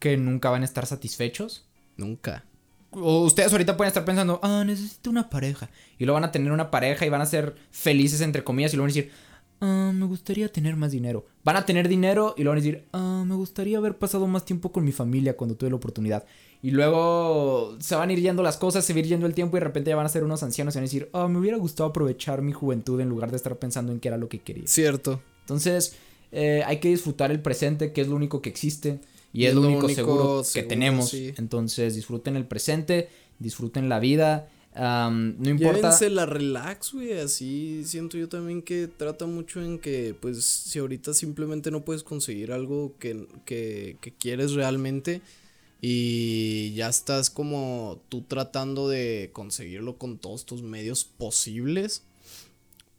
que 0.00 0.16
nunca 0.16 0.50
van 0.50 0.62
a 0.62 0.64
estar 0.64 0.84
satisfechos 0.86 1.66
Nunca. 1.96 2.44
O 2.90 3.24
ustedes 3.24 3.52
ahorita 3.52 3.76
pueden 3.76 3.88
estar 3.88 4.04
pensando, 4.04 4.40
ah, 4.42 4.62
necesito 4.64 5.10
una 5.10 5.28
pareja. 5.28 5.68
Y 5.98 6.04
luego 6.04 6.14
van 6.14 6.28
a 6.28 6.32
tener 6.32 6.52
una 6.52 6.70
pareja 6.70 7.04
y 7.04 7.08
van 7.08 7.20
a 7.20 7.26
ser 7.26 7.56
felices, 7.70 8.20
entre 8.20 8.44
comillas, 8.44 8.72
y 8.72 8.76
luego 8.76 8.84
van 8.86 8.92
a 8.92 8.94
decir, 8.94 9.12
ah, 9.60 9.92
me 9.94 10.06
gustaría 10.06 10.50
tener 10.50 10.76
más 10.76 10.92
dinero. 10.92 11.26
Van 11.44 11.56
a 11.56 11.66
tener 11.66 11.88
dinero 11.88 12.34
y 12.36 12.42
luego 12.42 12.52
van 12.52 12.58
a 12.58 12.62
decir, 12.62 12.84
ah, 12.92 13.24
me 13.26 13.34
gustaría 13.34 13.78
haber 13.78 13.98
pasado 13.98 14.26
más 14.26 14.44
tiempo 14.44 14.72
con 14.72 14.84
mi 14.84 14.92
familia 14.92 15.36
cuando 15.36 15.56
tuve 15.56 15.70
la 15.70 15.76
oportunidad. 15.76 16.24
Y 16.62 16.70
luego 16.70 17.76
se 17.80 17.94
van 17.94 18.10
a 18.10 18.12
ir 18.12 18.20
yendo 18.20 18.42
las 18.42 18.56
cosas, 18.56 18.84
se 18.84 18.92
va 18.92 18.96
a 18.96 19.00
ir 19.00 19.06
yendo 19.06 19.26
el 19.26 19.34
tiempo 19.34 19.56
y 19.56 19.60
de 19.60 19.64
repente 19.66 19.90
ya 19.90 19.96
van 19.96 20.06
a 20.06 20.08
ser 20.08 20.24
unos 20.24 20.42
ancianos 20.42 20.74
y 20.74 20.78
van 20.78 20.82
a 20.82 20.86
decir, 20.86 21.10
ah, 21.12 21.28
me 21.28 21.38
hubiera 21.38 21.56
gustado 21.58 21.90
aprovechar 21.90 22.42
mi 22.42 22.52
juventud 22.52 23.00
en 23.00 23.08
lugar 23.08 23.30
de 23.30 23.36
estar 23.36 23.56
pensando 23.56 23.92
en 23.92 24.00
qué 24.00 24.08
era 24.08 24.16
lo 24.16 24.28
que 24.28 24.40
quería. 24.40 24.66
Cierto. 24.66 25.20
Entonces, 25.42 25.96
eh, 26.32 26.62
hay 26.66 26.78
que 26.78 26.88
disfrutar 26.88 27.30
el 27.30 27.40
presente, 27.40 27.92
que 27.92 28.00
es 28.00 28.08
lo 28.08 28.16
único 28.16 28.42
que 28.42 28.48
existe. 28.48 29.00
Y 29.32 29.44
es, 29.44 29.54
lo, 29.54 29.62
único, 29.62 29.88
seguro, 29.88 30.42
que 30.52 30.62
tenemos. 30.62 31.10
sí. 31.10 31.34
Entonces, 31.36 31.94
disfruten 31.94 32.36
el 32.36 32.46
presente, 32.46 33.10
disfruten 33.38 33.88
la 33.88 34.00
vida. 34.00 34.48
Am, 34.76 35.36
no 35.38 35.50
importa. 35.50 35.78
Llévense 35.78 36.10
la 36.10 36.26
relax, 36.26 36.92
güey. 36.92 37.12
Así 37.18 37.82
siento 37.84 38.16
yo 38.16 38.28
también 38.28 38.62
que 38.62 38.88
trata 38.88 39.26
mucho 39.26 39.60
en 39.62 39.78
que, 39.78 40.14
pues, 40.20 40.44
si 40.44 40.78
ahorita 40.78 41.14
simplemente 41.14 41.70
no 41.70 41.84
puedes 41.84 42.02
conseguir 42.02 42.52
algo 42.52 42.94
que, 42.98 43.26
que, 43.44 43.96
que 44.00 44.12
quieres 44.12 44.52
realmente 44.52 45.22
y 45.80 46.72
ya 46.74 46.88
estás 46.88 47.30
como 47.30 48.00
tú 48.08 48.22
tratando 48.22 48.88
de 48.88 49.30
conseguirlo 49.32 49.98
con 49.98 50.18
todos 50.18 50.46
tus 50.46 50.62
medios 50.62 51.04
posibles, 51.04 52.02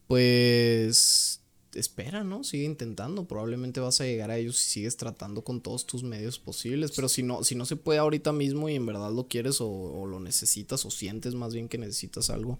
pues 0.06 1.40
espera, 1.74 2.24
¿no? 2.24 2.44
Sigue 2.44 2.64
intentando. 2.64 3.26
Probablemente 3.26 3.80
vas 3.80 4.00
a 4.00 4.04
llegar 4.04 4.30
a 4.30 4.38
ellos 4.38 4.56
si 4.56 4.70
sigues 4.70 4.96
tratando 4.96 5.42
con 5.42 5.60
todos 5.60 5.86
tus 5.86 6.02
medios 6.02 6.38
posibles. 6.38 6.92
Pero 6.94 7.08
si 7.08 7.22
no, 7.22 7.44
si 7.44 7.54
no 7.54 7.64
se 7.66 7.76
puede 7.76 7.98
ahorita 7.98 8.32
mismo 8.32 8.68
y 8.68 8.74
en 8.74 8.86
verdad 8.86 9.12
lo 9.12 9.28
quieres 9.28 9.60
o, 9.60 9.68
o 9.68 10.06
lo 10.06 10.20
necesitas 10.20 10.84
o 10.84 10.90
sientes 10.90 11.34
más 11.34 11.54
bien 11.54 11.68
que 11.68 11.78
necesitas 11.78 12.30
algo 12.30 12.58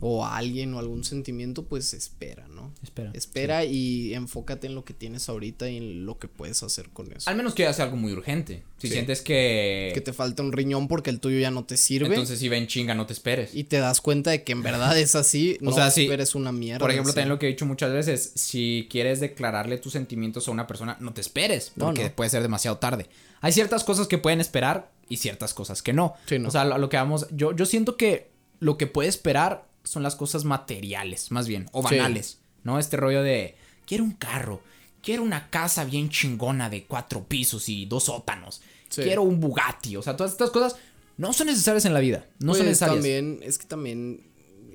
o 0.00 0.26
a 0.26 0.36
alguien 0.36 0.74
o 0.74 0.78
algún 0.78 1.04
sentimiento, 1.04 1.64
pues 1.64 1.94
espera, 1.94 2.46
¿no? 2.48 2.70
Espera. 2.82 3.10
Espera 3.14 3.64
y 3.64 4.12
enfócate 4.12 4.66
en 4.66 4.74
lo 4.74 4.84
que 4.84 4.92
tienes 4.92 5.30
ahorita 5.30 5.70
y 5.70 5.78
en 5.78 6.04
lo 6.04 6.18
que 6.18 6.28
puedes 6.28 6.62
hacer 6.62 6.90
con 6.90 7.10
eso. 7.12 7.30
Al 7.30 7.36
menos 7.36 7.54
que 7.54 7.72
sea 7.72 7.86
algo 7.86 7.96
muy 7.96 8.12
urgente. 8.12 8.62
Si 8.76 8.88
Sí. 8.88 8.92
sientes 8.92 9.22
que. 9.22 9.92
Que 9.94 10.02
te 10.02 10.12
falta 10.12 10.42
un 10.42 10.52
riñón 10.52 10.86
porque 10.86 11.08
el 11.08 11.18
tuyo 11.18 11.38
ya 11.38 11.50
no 11.50 11.64
te 11.64 11.78
sirve. 11.78 12.08
Entonces, 12.08 12.38
si 12.38 12.50
ven 12.50 12.66
chinga, 12.66 12.94
no 12.94 13.06
te 13.06 13.14
esperes. 13.14 13.54
y 13.54 13.64
te 13.64 13.78
das 13.78 14.02
cuenta 14.02 14.30
de 14.32 14.44
que 14.44 14.52
en 14.52 14.62
verdad 14.62 14.98
es 14.98 15.14
así, 15.14 15.56
no 15.62 15.72
sea, 15.72 15.90
sí. 15.90 16.06
eres 16.08 16.34
una 16.34 16.52
mierda. 16.52 16.80
Por 16.80 16.90
ejemplo, 16.90 17.14
también 17.14 17.30
lo 17.30 17.38
que 17.38 17.46
he 17.46 17.48
dicho 17.48 17.64
muchas 17.64 17.90
veces, 17.92 18.32
si 18.36 18.86
quieres 18.90 19.18
declararle 19.18 19.78
tus 19.78 19.92
sentimientos 19.94 20.46
a 20.46 20.50
una 20.52 20.66
persona, 20.68 20.96
no 21.00 21.12
te 21.12 21.20
esperes, 21.22 21.72
porque 21.76 22.04
no. 22.04 22.12
puede 22.14 22.30
ser 22.30 22.42
demasiado 22.42 22.76
tarde. 22.78 23.08
Hay 23.40 23.50
ciertas 23.52 23.82
cosas 23.82 24.06
que 24.06 24.18
pueden 24.18 24.40
esperar 24.40 24.92
y 25.08 25.16
ciertas 25.16 25.54
cosas 25.54 25.82
que 25.82 25.92
no. 25.92 26.14
Sí, 26.26 26.38
no. 26.38 26.48
O 26.48 26.50
sea, 26.50 26.64
lo, 26.64 26.76
lo 26.78 26.88
que 26.88 26.96
vamos, 26.98 27.26
yo, 27.32 27.56
yo 27.56 27.66
siento 27.66 27.96
que 27.96 28.30
lo 28.60 28.76
que 28.78 28.86
puede 28.86 29.08
esperar 29.08 29.66
son 29.84 30.02
las 30.02 30.16
cosas 30.16 30.44
materiales, 30.44 31.30
más 31.30 31.48
bien, 31.48 31.68
o 31.72 31.86
Sí. 31.88 31.96
banales, 31.96 32.38
¿no? 32.62 32.78
Este 32.78 32.96
rollo 32.96 33.22
de, 33.22 33.56
quiero 33.86 34.04
un 34.04 34.12
carro, 34.12 34.60
quiero 35.02 35.22
una 35.22 35.48
casa 35.50 35.84
bien 35.84 36.10
chingona 36.10 36.68
de 36.68 36.84
cuatro 36.84 37.24
pisos 37.24 37.68
y 37.68 37.86
dos 37.86 38.04
sótanos, 38.04 38.60
Sí. 38.90 39.02
quiero 39.02 39.22
un 39.22 39.40
Bugatti, 39.40 39.96
o 39.96 40.02
sea, 40.02 40.16
todas 40.16 40.32
estas 40.32 40.50
cosas 40.50 40.76
no 41.16 41.32
son 41.32 41.46
necesarias 41.46 41.84
en 41.86 41.94
la 41.94 42.00
vida, 42.00 42.26
no 42.40 42.52
son 42.52 42.64
Pues, 42.64 42.68
necesarias. 42.68 42.96
también, 42.96 43.40
es 43.42 43.58
que 43.58 43.66
también 43.66 44.25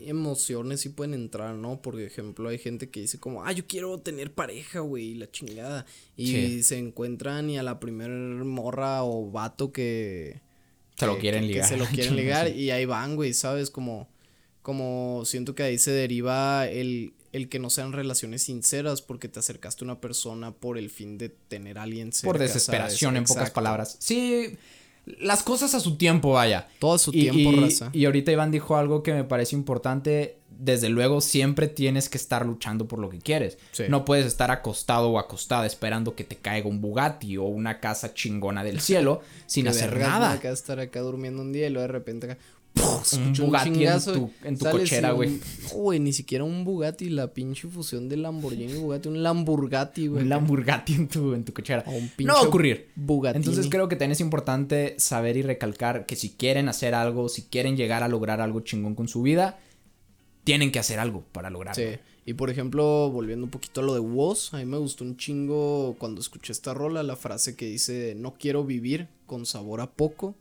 emociones 0.08 0.82
sí 0.82 0.90
pueden 0.90 1.14
entrar, 1.14 1.56
¿no? 1.56 1.82
Por 1.82 2.00
ejemplo, 2.00 2.50
hay 2.50 2.58
gente 2.58 2.90
que 2.90 3.02
dice 3.02 3.20
como, 3.20 3.44
ah, 3.44 3.52
yo 3.52 3.66
quiero 3.68 3.98
tener 4.00 4.34
pareja, 4.34 4.80
güey, 4.80 5.16
la 5.16 5.30
chingada. 5.30 5.86
Y 6.18 6.28
Sí. 6.28 6.64
se 6.64 6.78
encuentran 6.78 7.50
y 7.50 7.58
a 7.58 7.64
la 7.64 7.80
primer 7.80 8.10
morra 8.10 9.04
o 9.04 9.30
vato 9.32 9.72
que... 9.72 10.42
Se 10.98 11.06
lo 11.08 11.18
quieren 11.18 11.42
que- 11.42 11.48
ligar. 11.48 11.64
Que 11.64 11.68
se 11.70 11.78
lo 11.78 11.86
quieren 11.86 12.16
ligar 12.18 12.50
y 12.56 12.72
ahí 12.72 12.86
van, 12.86 13.16
güey, 13.16 13.34
¿sabes? 13.34 13.70
Como, 13.72 14.08
como 14.62 15.24
siento 15.26 15.56
que 15.56 15.64
ahí 15.64 15.78
se 15.80 15.92
deriva 15.92 16.68
el, 16.68 17.14
el 17.32 17.50
que 17.50 17.60
no 17.60 17.70
sean 17.70 17.94
relaciones 17.94 18.44
sinceras 18.44 19.02
porque 19.02 19.28
te 19.28 19.40
acercaste 19.40 19.84
a 19.84 19.86
una 19.86 20.02
persona 20.02 20.52
por 20.54 20.78
el 20.78 20.90
fin 20.90 21.18
de 21.18 21.30
tener 21.30 21.78
a 21.80 21.84
alguien 21.84 22.12
cerca, 22.12 22.28
por 22.28 22.38
¿sabes? 22.38 22.54
desesperación, 22.54 23.18
en 23.18 23.24
pocas 23.24 23.50
palabras. 23.52 23.96
Sí, 24.00 24.58
las 25.06 25.44
cosas 25.44 25.74
a 25.76 25.80
su 25.80 25.96
tiempo, 25.98 26.32
vaya. 26.34 26.68
Todo 26.80 26.94
a 26.94 27.00
su 27.00 27.12
Y- 27.12 27.22
tiempo, 27.30 27.52
y, 27.52 27.56
raza. 27.62 27.90
Y 27.94 28.06
ahorita 28.06 28.32
Iván 28.32 28.52
dijo 28.52 28.76
algo 28.78 29.04
que 29.04 29.14
me 29.14 29.24
parece 29.24 29.56
importante. 29.56 30.38
Desde 30.60 30.90
luego, 30.90 31.22
siempre 31.22 31.68
tienes 31.68 32.08
que 32.08 32.20
estar 32.20 32.46
luchando 32.46 32.88
por 32.88 33.00
lo 33.00 33.10
que 33.10 33.18
quieres. 33.18 33.58
Sí. 33.72 33.86
No 33.90 34.06
puedes 34.06 34.28
estar 34.28 34.52
acostado 34.52 35.10
o 35.10 35.18
acostada 35.18 35.66
esperando 35.66 36.14
que 36.14 36.24
te 36.24 36.36
caiga 36.36 36.70
un 36.70 36.82
Bugatti 36.82 37.38
o 37.38 37.46
una 37.46 37.80
casa 37.80 38.14
chingona 38.14 38.64
del 38.64 38.80
cielo 38.80 39.22
sin 39.48 39.68
hacer 39.68 39.98
nada. 39.98 40.34
Acá 40.34 40.52
estar 40.52 40.80
acá 40.80 41.00
durmiendo 41.00 41.42
un 41.42 41.52
día 41.52 41.66
y 41.66 41.72
luego 41.72 41.88
de 41.88 41.92
repente 41.94 42.30
acá. 42.32 42.42
Un 42.74 43.34
Bugatti 43.34 43.68
en 43.70 43.74
chingazo, 43.76 44.14
tu- 44.14 44.32
en 44.44 44.58
tu 44.58 44.64
sales 44.64 44.82
cochera, 44.82 45.12
güey. 45.12 45.40
Güey, 45.74 46.00
ni 46.00 46.14
siquiera 46.14 46.44
un 46.44 46.64
Bugatti, 46.64 47.10
la 47.10 47.34
pinche 47.34 47.68
fusión 47.68 48.08
de 48.08 48.16
Lamborghini 48.18 48.74
y 48.74 48.78
Bugatti, 48.78 49.10
un 49.10 49.22
Lamborghati, 49.24 50.08
güey. 50.08 50.24
Un 50.24 50.32
acá. 50.32 50.40
Lamborghati 50.42 50.94
en 50.94 51.08
tu, 51.08 51.34
en 51.34 51.44
tu 51.44 51.52
cochera. 51.54 51.84
O 51.88 51.92
un 51.92 52.10
No 52.20 52.34
va 52.36 52.40
a 52.40 52.44
ocurrir. 52.44 52.90
Bugatti. 52.96 53.38
Entonces 53.38 53.68
creo 53.70 53.90
que 53.90 53.96
también 53.96 54.12
es 54.14 54.22
importante 54.22 54.96
saber 55.00 55.36
y 55.38 55.42
recalcar 55.42 56.06
que 56.06 56.16
si 56.16 56.30
quieren 56.30 56.70
hacer 56.70 56.94
algo, 56.96 57.28
si 57.28 57.44
quieren 57.44 57.76
llegar 57.76 58.04
a 58.04 58.08
lograr 58.08 58.40
algo 58.40 58.62
chingón 58.62 58.96
con 58.96 59.08
su 59.08 59.22
vida, 59.22 59.60
tienen 60.44 60.72
que 60.72 60.80
hacer 60.80 61.00
algo 61.00 61.24
para 61.32 61.50
lograrlo. 61.50 61.84
Sí. 61.84 61.98
Y 62.26 62.34
por 62.34 62.50
ejemplo, 62.50 63.10
volviendo 63.10 63.44
un 63.46 63.52
poquito 63.52 63.82
a 63.82 63.84
lo 63.84 63.94
de 63.96 64.00
Woz, 64.00 64.54
a 64.54 64.58
mí 64.58 64.66
me 64.66 64.78
gustó 64.78 65.04
un 65.04 65.18
chingo 65.18 65.96
cuando 65.98 66.22
escuché 66.22 66.54
esta 66.54 66.74
rola, 66.74 67.02
la 67.04 67.16
frase 67.16 67.56
que 67.56 67.66
dice, 67.66 68.14
no 68.16 68.36
quiero 68.36 68.64
vivir 68.64 69.08
con 69.26 69.46
sabor 69.48 69.82
a 69.82 69.92
poco, 69.92 70.36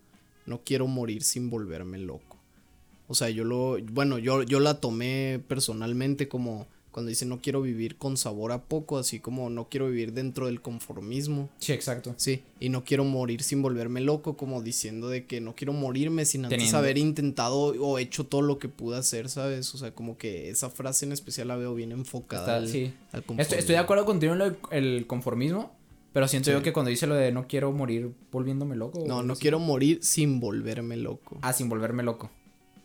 no 0.46 0.60
quiero 0.64 0.86
morir 0.86 1.22
sin 1.22 1.50
volverme 1.50 1.98
loco. 1.98 2.36
O 3.08 3.14
sea, 3.14 3.28
yo 3.30 3.44
lo, 3.44 3.76
bueno, 3.92 4.18
yo, 4.18 4.42
yo 4.44 4.60
la 4.60 4.80
tomé 4.80 5.40
personalmente 5.48 6.28
como 6.28 6.66
cuando 6.92 7.08
dice 7.08 7.24
no 7.24 7.40
quiero 7.40 7.62
vivir 7.62 7.96
con 7.96 8.16
sabor 8.16 8.50
a 8.50 8.64
poco, 8.64 8.98
así 8.98 9.20
como 9.20 9.48
no 9.48 9.68
quiero 9.68 9.86
vivir 9.88 10.12
dentro 10.12 10.46
del 10.46 10.60
conformismo. 10.60 11.48
Sí, 11.58 11.72
exacto. 11.72 12.14
Sí, 12.16 12.42
y 12.58 12.68
no 12.68 12.82
quiero 12.82 13.04
morir 13.04 13.42
sin 13.44 13.62
volverme 13.62 14.00
loco, 14.00 14.36
como 14.36 14.60
diciendo 14.60 15.08
de 15.08 15.24
que 15.24 15.40
no 15.40 15.54
quiero 15.54 15.72
morirme 15.72 16.24
sin 16.24 16.44
antes 16.44 16.56
Teniendo- 16.58 16.78
haber 16.78 16.98
intentado 16.98 17.58
o 17.58 17.98
hecho 18.00 18.26
todo 18.26 18.42
lo 18.42 18.58
que 18.58 18.68
pude 18.68 18.96
hacer, 18.98 19.28
¿sabes? 19.28 19.72
O 19.72 19.78
sea, 19.78 19.92
como 19.94 20.18
que 20.18 20.50
esa 20.50 20.68
frase 20.68 21.04
en 21.04 21.12
especial 21.12 21.46
la 21.48 21.56
veo 21.56 21.76
bien 21.76 21.92
enfocada 21.92 22.42
Está- 22.42 22.56
al, 22.56 22.68
sí. 22.68 22.92
al 23.12 23.24
Estoy, 23.38 23.58
estoy 23.58 23.74
de 23.74 23.78
acuerdo 23.78 24.04
contigo 24.04 24.34
en 24.34 24.56
el 24.72 25.06
conformismo, 25.06 25.72
pero 26.12 26.26
siento 26.28 26.46
Sí. 26.50 26.52
yo 26.52 26.62
que 26.62 26.72
cuando 26.72 26.90
dice 26.90 27.06
lo 27.06 27.14
de 27.14 27.32
no 27.32 27.46
quiero 27.46 27.70
morir 27.72 28.10
volviéndome 28.32 28.76
loco. 28.76 29.04
No, 29.06 29.22
no 29.22 29.32
así. 29.34 29.42
quiero 29.42 29.58
morir 29.58 29.98
sin 30.02 30.40
volverme 30.40 30.96
loco. 30.96 31.38
Ah, 31.42 31.52
sin 31.52 31.68
volverme 31.68 32.02
loco. 32.02 32.30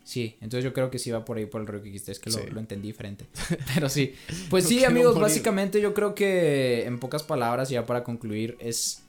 Sí, 0.03 0.35
entonces 0.39 0.63
yo 0.63 0.71
creo 0.71 0.91
que 0.91 0.99
sí 0.99 1.09
va 1.09 1.25
por 1.25 1.37
ahí 1.37 1.47
por 1.47 1.61
el 1.61 1.67
rollo 1.67 1.81
que 1.81 1.87
dijiste, 1.89 2.11
es 2.11 2.19
que 2.19 2.29
lo, 2.29 2.37
Sí. 2.37 2.43
lo 2.51 2.59
entendí 2.59 2.87
diferente. 2.89 3.25
Pero 3.73 3.89
sí, 3.89 4.13
pues 4.51 4.65
No 4.65 4.69
sí, 4.69 4.85
amigos, 4.85 5.15
morir. 5.15 5.23
básicamente 5.23 5.81
yo 5.81 5.95
creo 5.95 6.13
que 6.13 6.85
en 6.85 6.99
pocas 6.99 7.23
palabras, 7.23 7.69
ya 7.69 7.87
para 7.87 8.03
concluir, 8.03 8.55
es, 8.59 9.01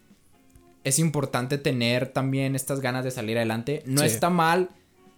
es 0.84 0.98
importante 0.98 1.58
tener 1.58 2.08
también 2.14 2.56
estas 2.56 2.80
ganas 2.80 3.04
de 3.04 3.10
salir 3.10 3.36
adelante. 3.36 3.82
No 3.84 4.00
Sí. 4.00 4.06
está 4.06 4.30
mal 4.30 4.70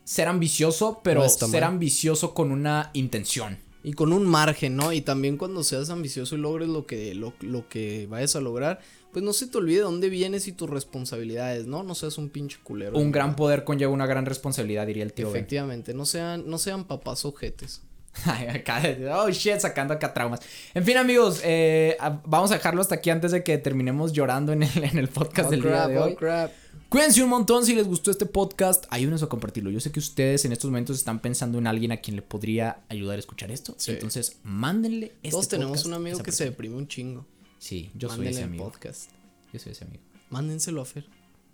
ser 0.03 0.27
ambicioso, 0.27 1.01
pero 1.05 1.21
No 1.23 1.29
ser 1.29 1.61
mal. 1.61 1.75
ambicioso 1.75 2.35
con 2.35 2.51
una 2.51 2.91
intención. 2.95 3.59
Y 3.83 3.93
con 3.93 4.13
un 4.13 4.27
margen, 4.27 4.77
¿no? 4.77 4.93
Y 4.93 5.01
también 5.01 5.37
cuando 5.37 5.63
seas 5.63 5.91
ambicioso 5.91 6.35
y 6.35 6.39
logres 6.39 6.69
lo 6.69 6.87
que, 6.87 7.15
lo, 7.15 7.33
lo 7.41 7.69
que 7.69 8.07
vayas 8.09 8.35
a 8.37 8.41
lograr, 8.41 8.81
pues 9.13 9.25
no 9.25 9.33
se 9.33 9.47
te 9.47 9.57
olvide 9.59 9.81
dónde 9.81 10.09
vienes 10.09 10.49
y 10.49 10.53
tus 10.53 10.69
responsabilidades, 10.69 11.67
¿no? 11.67 11.83
No 11.83 11.95
seas 11.95 12.19
un 12.19 12.29
pinche 12.29 12.59
culero. 12.63 12.99
Un 12.99 13.07
de 13.07 13.13
gran 13.13 13.37
poder 13.37 13.65
conlleva 13.65 13.93
una 13.93 14.07
gran 14.07 14.27
responsabilidad, 14.27 14.87
diría 14.87 15.05
el 15.05 15.13
tío. 15.13 15.31
Ben. 15.31 15.37
Efectivamente, 15.37 15.95
no 15.95 16.05
sean, 16.05 16.49
no 16.49 16.59
sean 16.59 16.85
papás 16.85 17.25
ojetes. 17.25 17.83
Acá, 18.25 18.83
oh 19.15 19.31
shit, 19.31 19.59
sacando 19.61 19.95
acá 19.95 20.13
traumas. 20.13 20.41
En 20.75 20.85
fin, 20.85 20.97
amigos, 20.97 21.41
eh, 21.45 21.97
vamos 22.25 22.51
a 22.51 22.55
dejarlo 22.55 22.81
hasta 22.81 22.97
aquí 22.97 23.11
antes 23.11 23.31
de 23.33 23.45
que 23.45 23.59
terminemos 23.59 24.13
llorando 24.13 24.53
en 24.53 24.65
el, 24.65 24.85
en 24.85 24.99
el 24.99 25.09
podcast 25.09 25.49
Oh, 25.49 25.51
del 25.53 25.63
día 25.63 25.71
crap, 25.71 25.89
de 25.89 25.99
oh, 25.99 26.05
hoy. 26.05 26.17
crap. 26.17 26.53
Cuídense 26.89 27.23
un 27.23 27.29
montón 27.29 27.67
si 27.67 27.75
les 27.75 27.87
gustó 27.87 28.11
este 28.11 28.25
podcast. 28.27 28.87
Ayúdenos 28.89 29.23
a 29.23 29.27
compartirlo. 29.27 29.71
Yo 29.71 29.79
sé 29.79 29.93
que 29.93 30.01
ustedes 30.01 30.45
en 30.47 30.53
estos 30.53 30.71
momentos 30.71 30.97
están 30.97 31.21
pensando 31.21 31.59
en 31.59 31.67
alguien 31.67 31.93
a 31.93 31.99
quien 31.99 32.17
le 32.17 32.23
podría 32.23 32.81
ayudar 32.89 33.17
a 33.17 33.19
escuchar 33.19 33.51
esto. 33.51 33.75
Sí. 33.77 33.91
Entonces, 33.93 34.39
mándenle 34.43 35.13
este 35.23 35.31
Todos 35.31 35.49
tenemos 35.49 35.71
podcast 35.73 35.87
un 35.87 35.95
amigo 35.95 36.19
que 36.23 36.33
se 36.33 36.45
deprime 36.45 36.77
un 36.77 36.89
chingo. 36.89 37.27
Sí, 37.59 37.91
yo 37.95 38.09
soy 38.09 38.29
ese 38.29 38.43
amigo. 38.45 38.65
podcast. 38.65 39.11
Yo 39.53 39.59
soy 39.59 39.73
ese 39.73 39.85
amigo. 39.85 40.03
Mándenselo 40.31 40.81
a 40.81 40.85
Fer. 40.87 41.05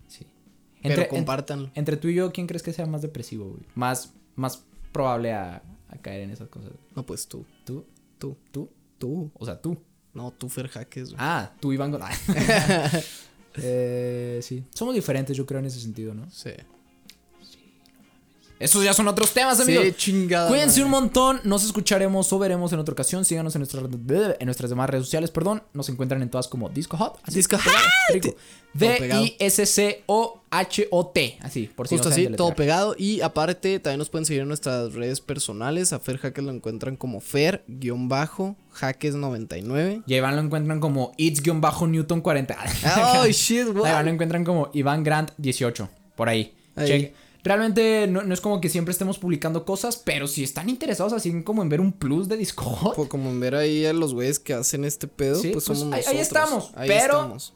Sí. 0.06 0.24
Pero 0.82 0.94
Entre, 0.94 1.02
en- 1.04 1.10
compártanlo. 1.10 1.70
entre 1.74 1.96
tú 1.96 2.08
y 2.08 2.14
yo, 2.14 2.32
¿quién 2.32 2.46
crees 2.46 2.62
que 2.62 2.72
sea 2.72 2.86
más 2.86 3.02
depresivo, 3.02 3.46
güey? 3.50 3.62
Más, 3.74 4.12
más 4.36 4.62
probable 4.92 5.32
a, 5.32 5.62
a 5.94 6.02
caer 6.02 6.22
en 6.22 6.30
esas 6.30 6.48
cosas. 6.48 6.72
No, 6.94 7.04
pues 7.06 7.26
tú. 7.26 7.44
¿Tú? 7.64 7.84
Tú. 8.18 8.36
¿Tú? 8.50 8.70
Tú. 8.98 9.30
O 9.34 9.44
sea, 9.44 9.60
tú. 9.60 9.76
No, 10.12 10.30
tú 10.32 10.48
Fer 10.48 10.68
Jaques. 10.68 11.10
güey. 11.10 11.16
Ah, 11.18 11.52
tú 11.60 11.72
Iván 11.72 11.92
Gon- 11.92 12.02
eh, 13.56 14.40
sí. 14.42 14.64
Somos 14.74 14.94
diferentes, 14.94 15.36
yo 15.36 15.44
creo, 15.46 15.60
en 15.60 15.66
ese 15.66 15.80
sentido, 15.80 16.14
¿no? 16.14 16.30
Sí. 16.30 16.50
Esos 18.64 18.82
ya 18.82 18.94
son 18.94 19.06
otros 19.08 19.32
temas, 19.32 19.60
amigos. 19.60 19.84
Sí, 19.84 19.92
chingada. 19.92 20.48
Cuídense 20.48 20.80
madre. 20.80 20.84
un 20.84 20.90
montón, 20.90 21.38
nos 21.44 21.64
escucharemos 21.64 22.32
o 22.32 22.38
veremos 22.38 22.72
en 22.72 22.78
otra 22.78 22.94
ocasión. 22.94 23.26
Síganos 23.26 23.54
en 23.54 23.58
nuestras, 23.58 23.84
en 23.84 24.46
nuestras 24.46 24.70
demás 24.70 24.88
redes 24.88 25.04
sociales, 25.04 25.30
perdón. 25.30 25.62
Nos 25.74 25.90
encuentran 25.90 26.22
en 26.22 26.30
todas 26.30 26.48
como 26.48 26.70
Disco 26.70 26.96
Hot. 26.96 27.18
así, 27.24 27.36
Disco 27.36 27.58
Hot. 27.58 28.14
rico. 28.14 28.34
D-I-S-C-O-H-O-T. 28.72 29.98
Así, 31.42 31.70
por 31.76 31.88
si 31.88 31.96
Justo 31.96 32.08
no 32.08 32.14
así, 32.14 32.26
todo 32.28 32.54
pegado. 32.54 32.96
Y 32.98 33.20
aparte, 33.20 33.80
también 33.80 33.98
nos 33.98 34.08
pueden 34.08 34.24
seguir 34.24 34.40
en 34.40 34.48
nuestras 34.48 34.94
redes 34.94 35.20
personales. 35.20 35.92
A 35.92 35.98
Fer 35.98 36.16
Jaques 36.16 36.42
lo 36.42 36.50
encuentran 36.50 36.96
como 36.96 37.20
Fer-Jaques99. 37.20 40.04
Y 40.06 40.14
a 40.14 40.16
Iván 40.16 40.36
lo 40.36 40.42
encuentran 40.42 40.80
como 40.80 41.12
It's-Newton 41.18 42.22
40. 42.22 42.56
Oh, 42.96 43.26
shit, 43.26 43.66
A 43.84 43.90
Iván 43.90 44.06
lo 44.06 44.10
encuentran 44.10 44.42
como 44.42 44.70
Iván 44.72 45.04
Grant 45.04 45.32
18. 45.36 45.86
Por 46.16 46.30
ahí. 46.30 46.54
Ahí. 46.76 46.88
Check. 46.88 47.14
Realmente 47.44 48.06
no, 48.08 48.22
no 48.22 48.32
es 48.34 48.40
como 48.40 48.60
que 48.60 48.68
siempre 48.70 48.90
estemos 48.92 49.18
publicando 49.18 49.64
cosas, 49.66 49.96
pero 49.98 50.26
si 50.26 50.42
están 50.42 50.68
interesados 50.70 51.12
así 51.12 51.42
como 51.42 51.62
en 51.62 51.68
ver 51.68 51.80
un 51.80 51.92
plus 51.92 52.26
de 52.26 52.36
Disco 52.38 52.64
Hot, 52.64 52.96
Pues 52.96 53.08
como 53.08 53.28
en 53.30 53.38
ver 53.38 53.54
ahí 53.54 53.84
a 53.84 53.92
los 53.92 54.14
güeyes 54.14 54.38
que 54.38 54.54
hacen 54.54 54.84
este 54.84 55.06
pedo, 55.06 55.36
Sí, 55.36 55.50
pues 55.52 55.66
pues 55.66 55.78
somos 55.78 55.94
ahí- 55.94 56.00
ahí 56.06 56.16
nosotros. 56.18 56.22
estamos, 56.26 56.70
Ahí 56.74 56.88
pero- 56.88 57.02
estamos. 57.14 57.52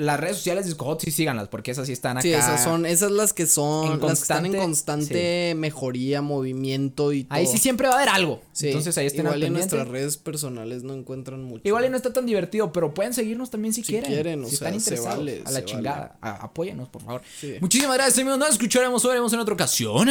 Las 0.00 0.18
redes 0.18 0.36
sociales 0.38 0.64
de 0.64 0.70
Disco 0.70 0.84
Hot 0.86 1.00
sí 1.02 1.10
síganlas, 1.10 1.48
porque 1.48 1.70
esas 1.70 1.86
sí 1.86 1.92
están 1.92 2.16
acá. 2.18 2.22
Sí, 2.22 2.32
esas 2.32 2.62
son, 2.64 2.86
esas 2.86 3.10
las 3.10 3.32
que 3.32 3.46
son, 3.46 3.92
En 3.92 4.00
las 4.00 4.18
que 4.18 4.22
están 4.22 4.46
en 4.46 4.56
constante- 4.56 5.54
mejoría, 5.56 6.22
movimiento 6.22 7.12
y 7.12 7.24
todo. 7.24 7.36
Ahí 7.38 7.46
sí 7.46 7.58
siempre 7.58 7.86
va 7.86 7.94
a 7.94 7.96
haber 7.98 8.08
algo. 8.08 8.40
Sí, 8.52 8.68
Entonces 8.68 8.96
ahí 8.98 9.06
estén 9.06 9.20
igual 9.26 9.34
al 9.34 9.42
en 9.44 9.52
nuestras 9.52 9.86
redes 9.88 10.16
personales 10.16 10.82
no 10.82 10.94
encuentran 10.94 11.42
mucho. 11.44 11.62
Igual 11.64 11.84
y 11.84 11.88
no 11.90 11.96
está 11.96 12.12
tan 12.12 12.26
divertido, 12.26 12.72
pero 12.72 12.92
pueden 12.94 13.14
seguirnos 13.14 13.50
también 13.50 13.74
si, 13.74 13.82
Si 13.82 13.92
quieren. 13.92 14.10
quieren, 14.12 14.42
o 14.44 14.48
si 14.48 14.56
sea, 14.56 14.68
están 14.68 14.74
interesados. 14.80 15.18
vale, 15.18 15.42
a 15.44 15.50
la 15.50 15.64
chingada. 15.64 16.18
A- 16.20 16.44
apóyennos, 16.44 16.88
por 16.88 17.02
favor. 17.02 17.22
Sí. 17.40 17.54
Muchísimas 17.60 17.96
gracias, 17.96 18.18
amigos. 18.18 18.38
Nos 18.38 18.50
escucharemos 18.50 19.02
veremos 19.04 19.32
en 19.32 19.38
otra 19.40 19.54
ocasión. 19.54 20.08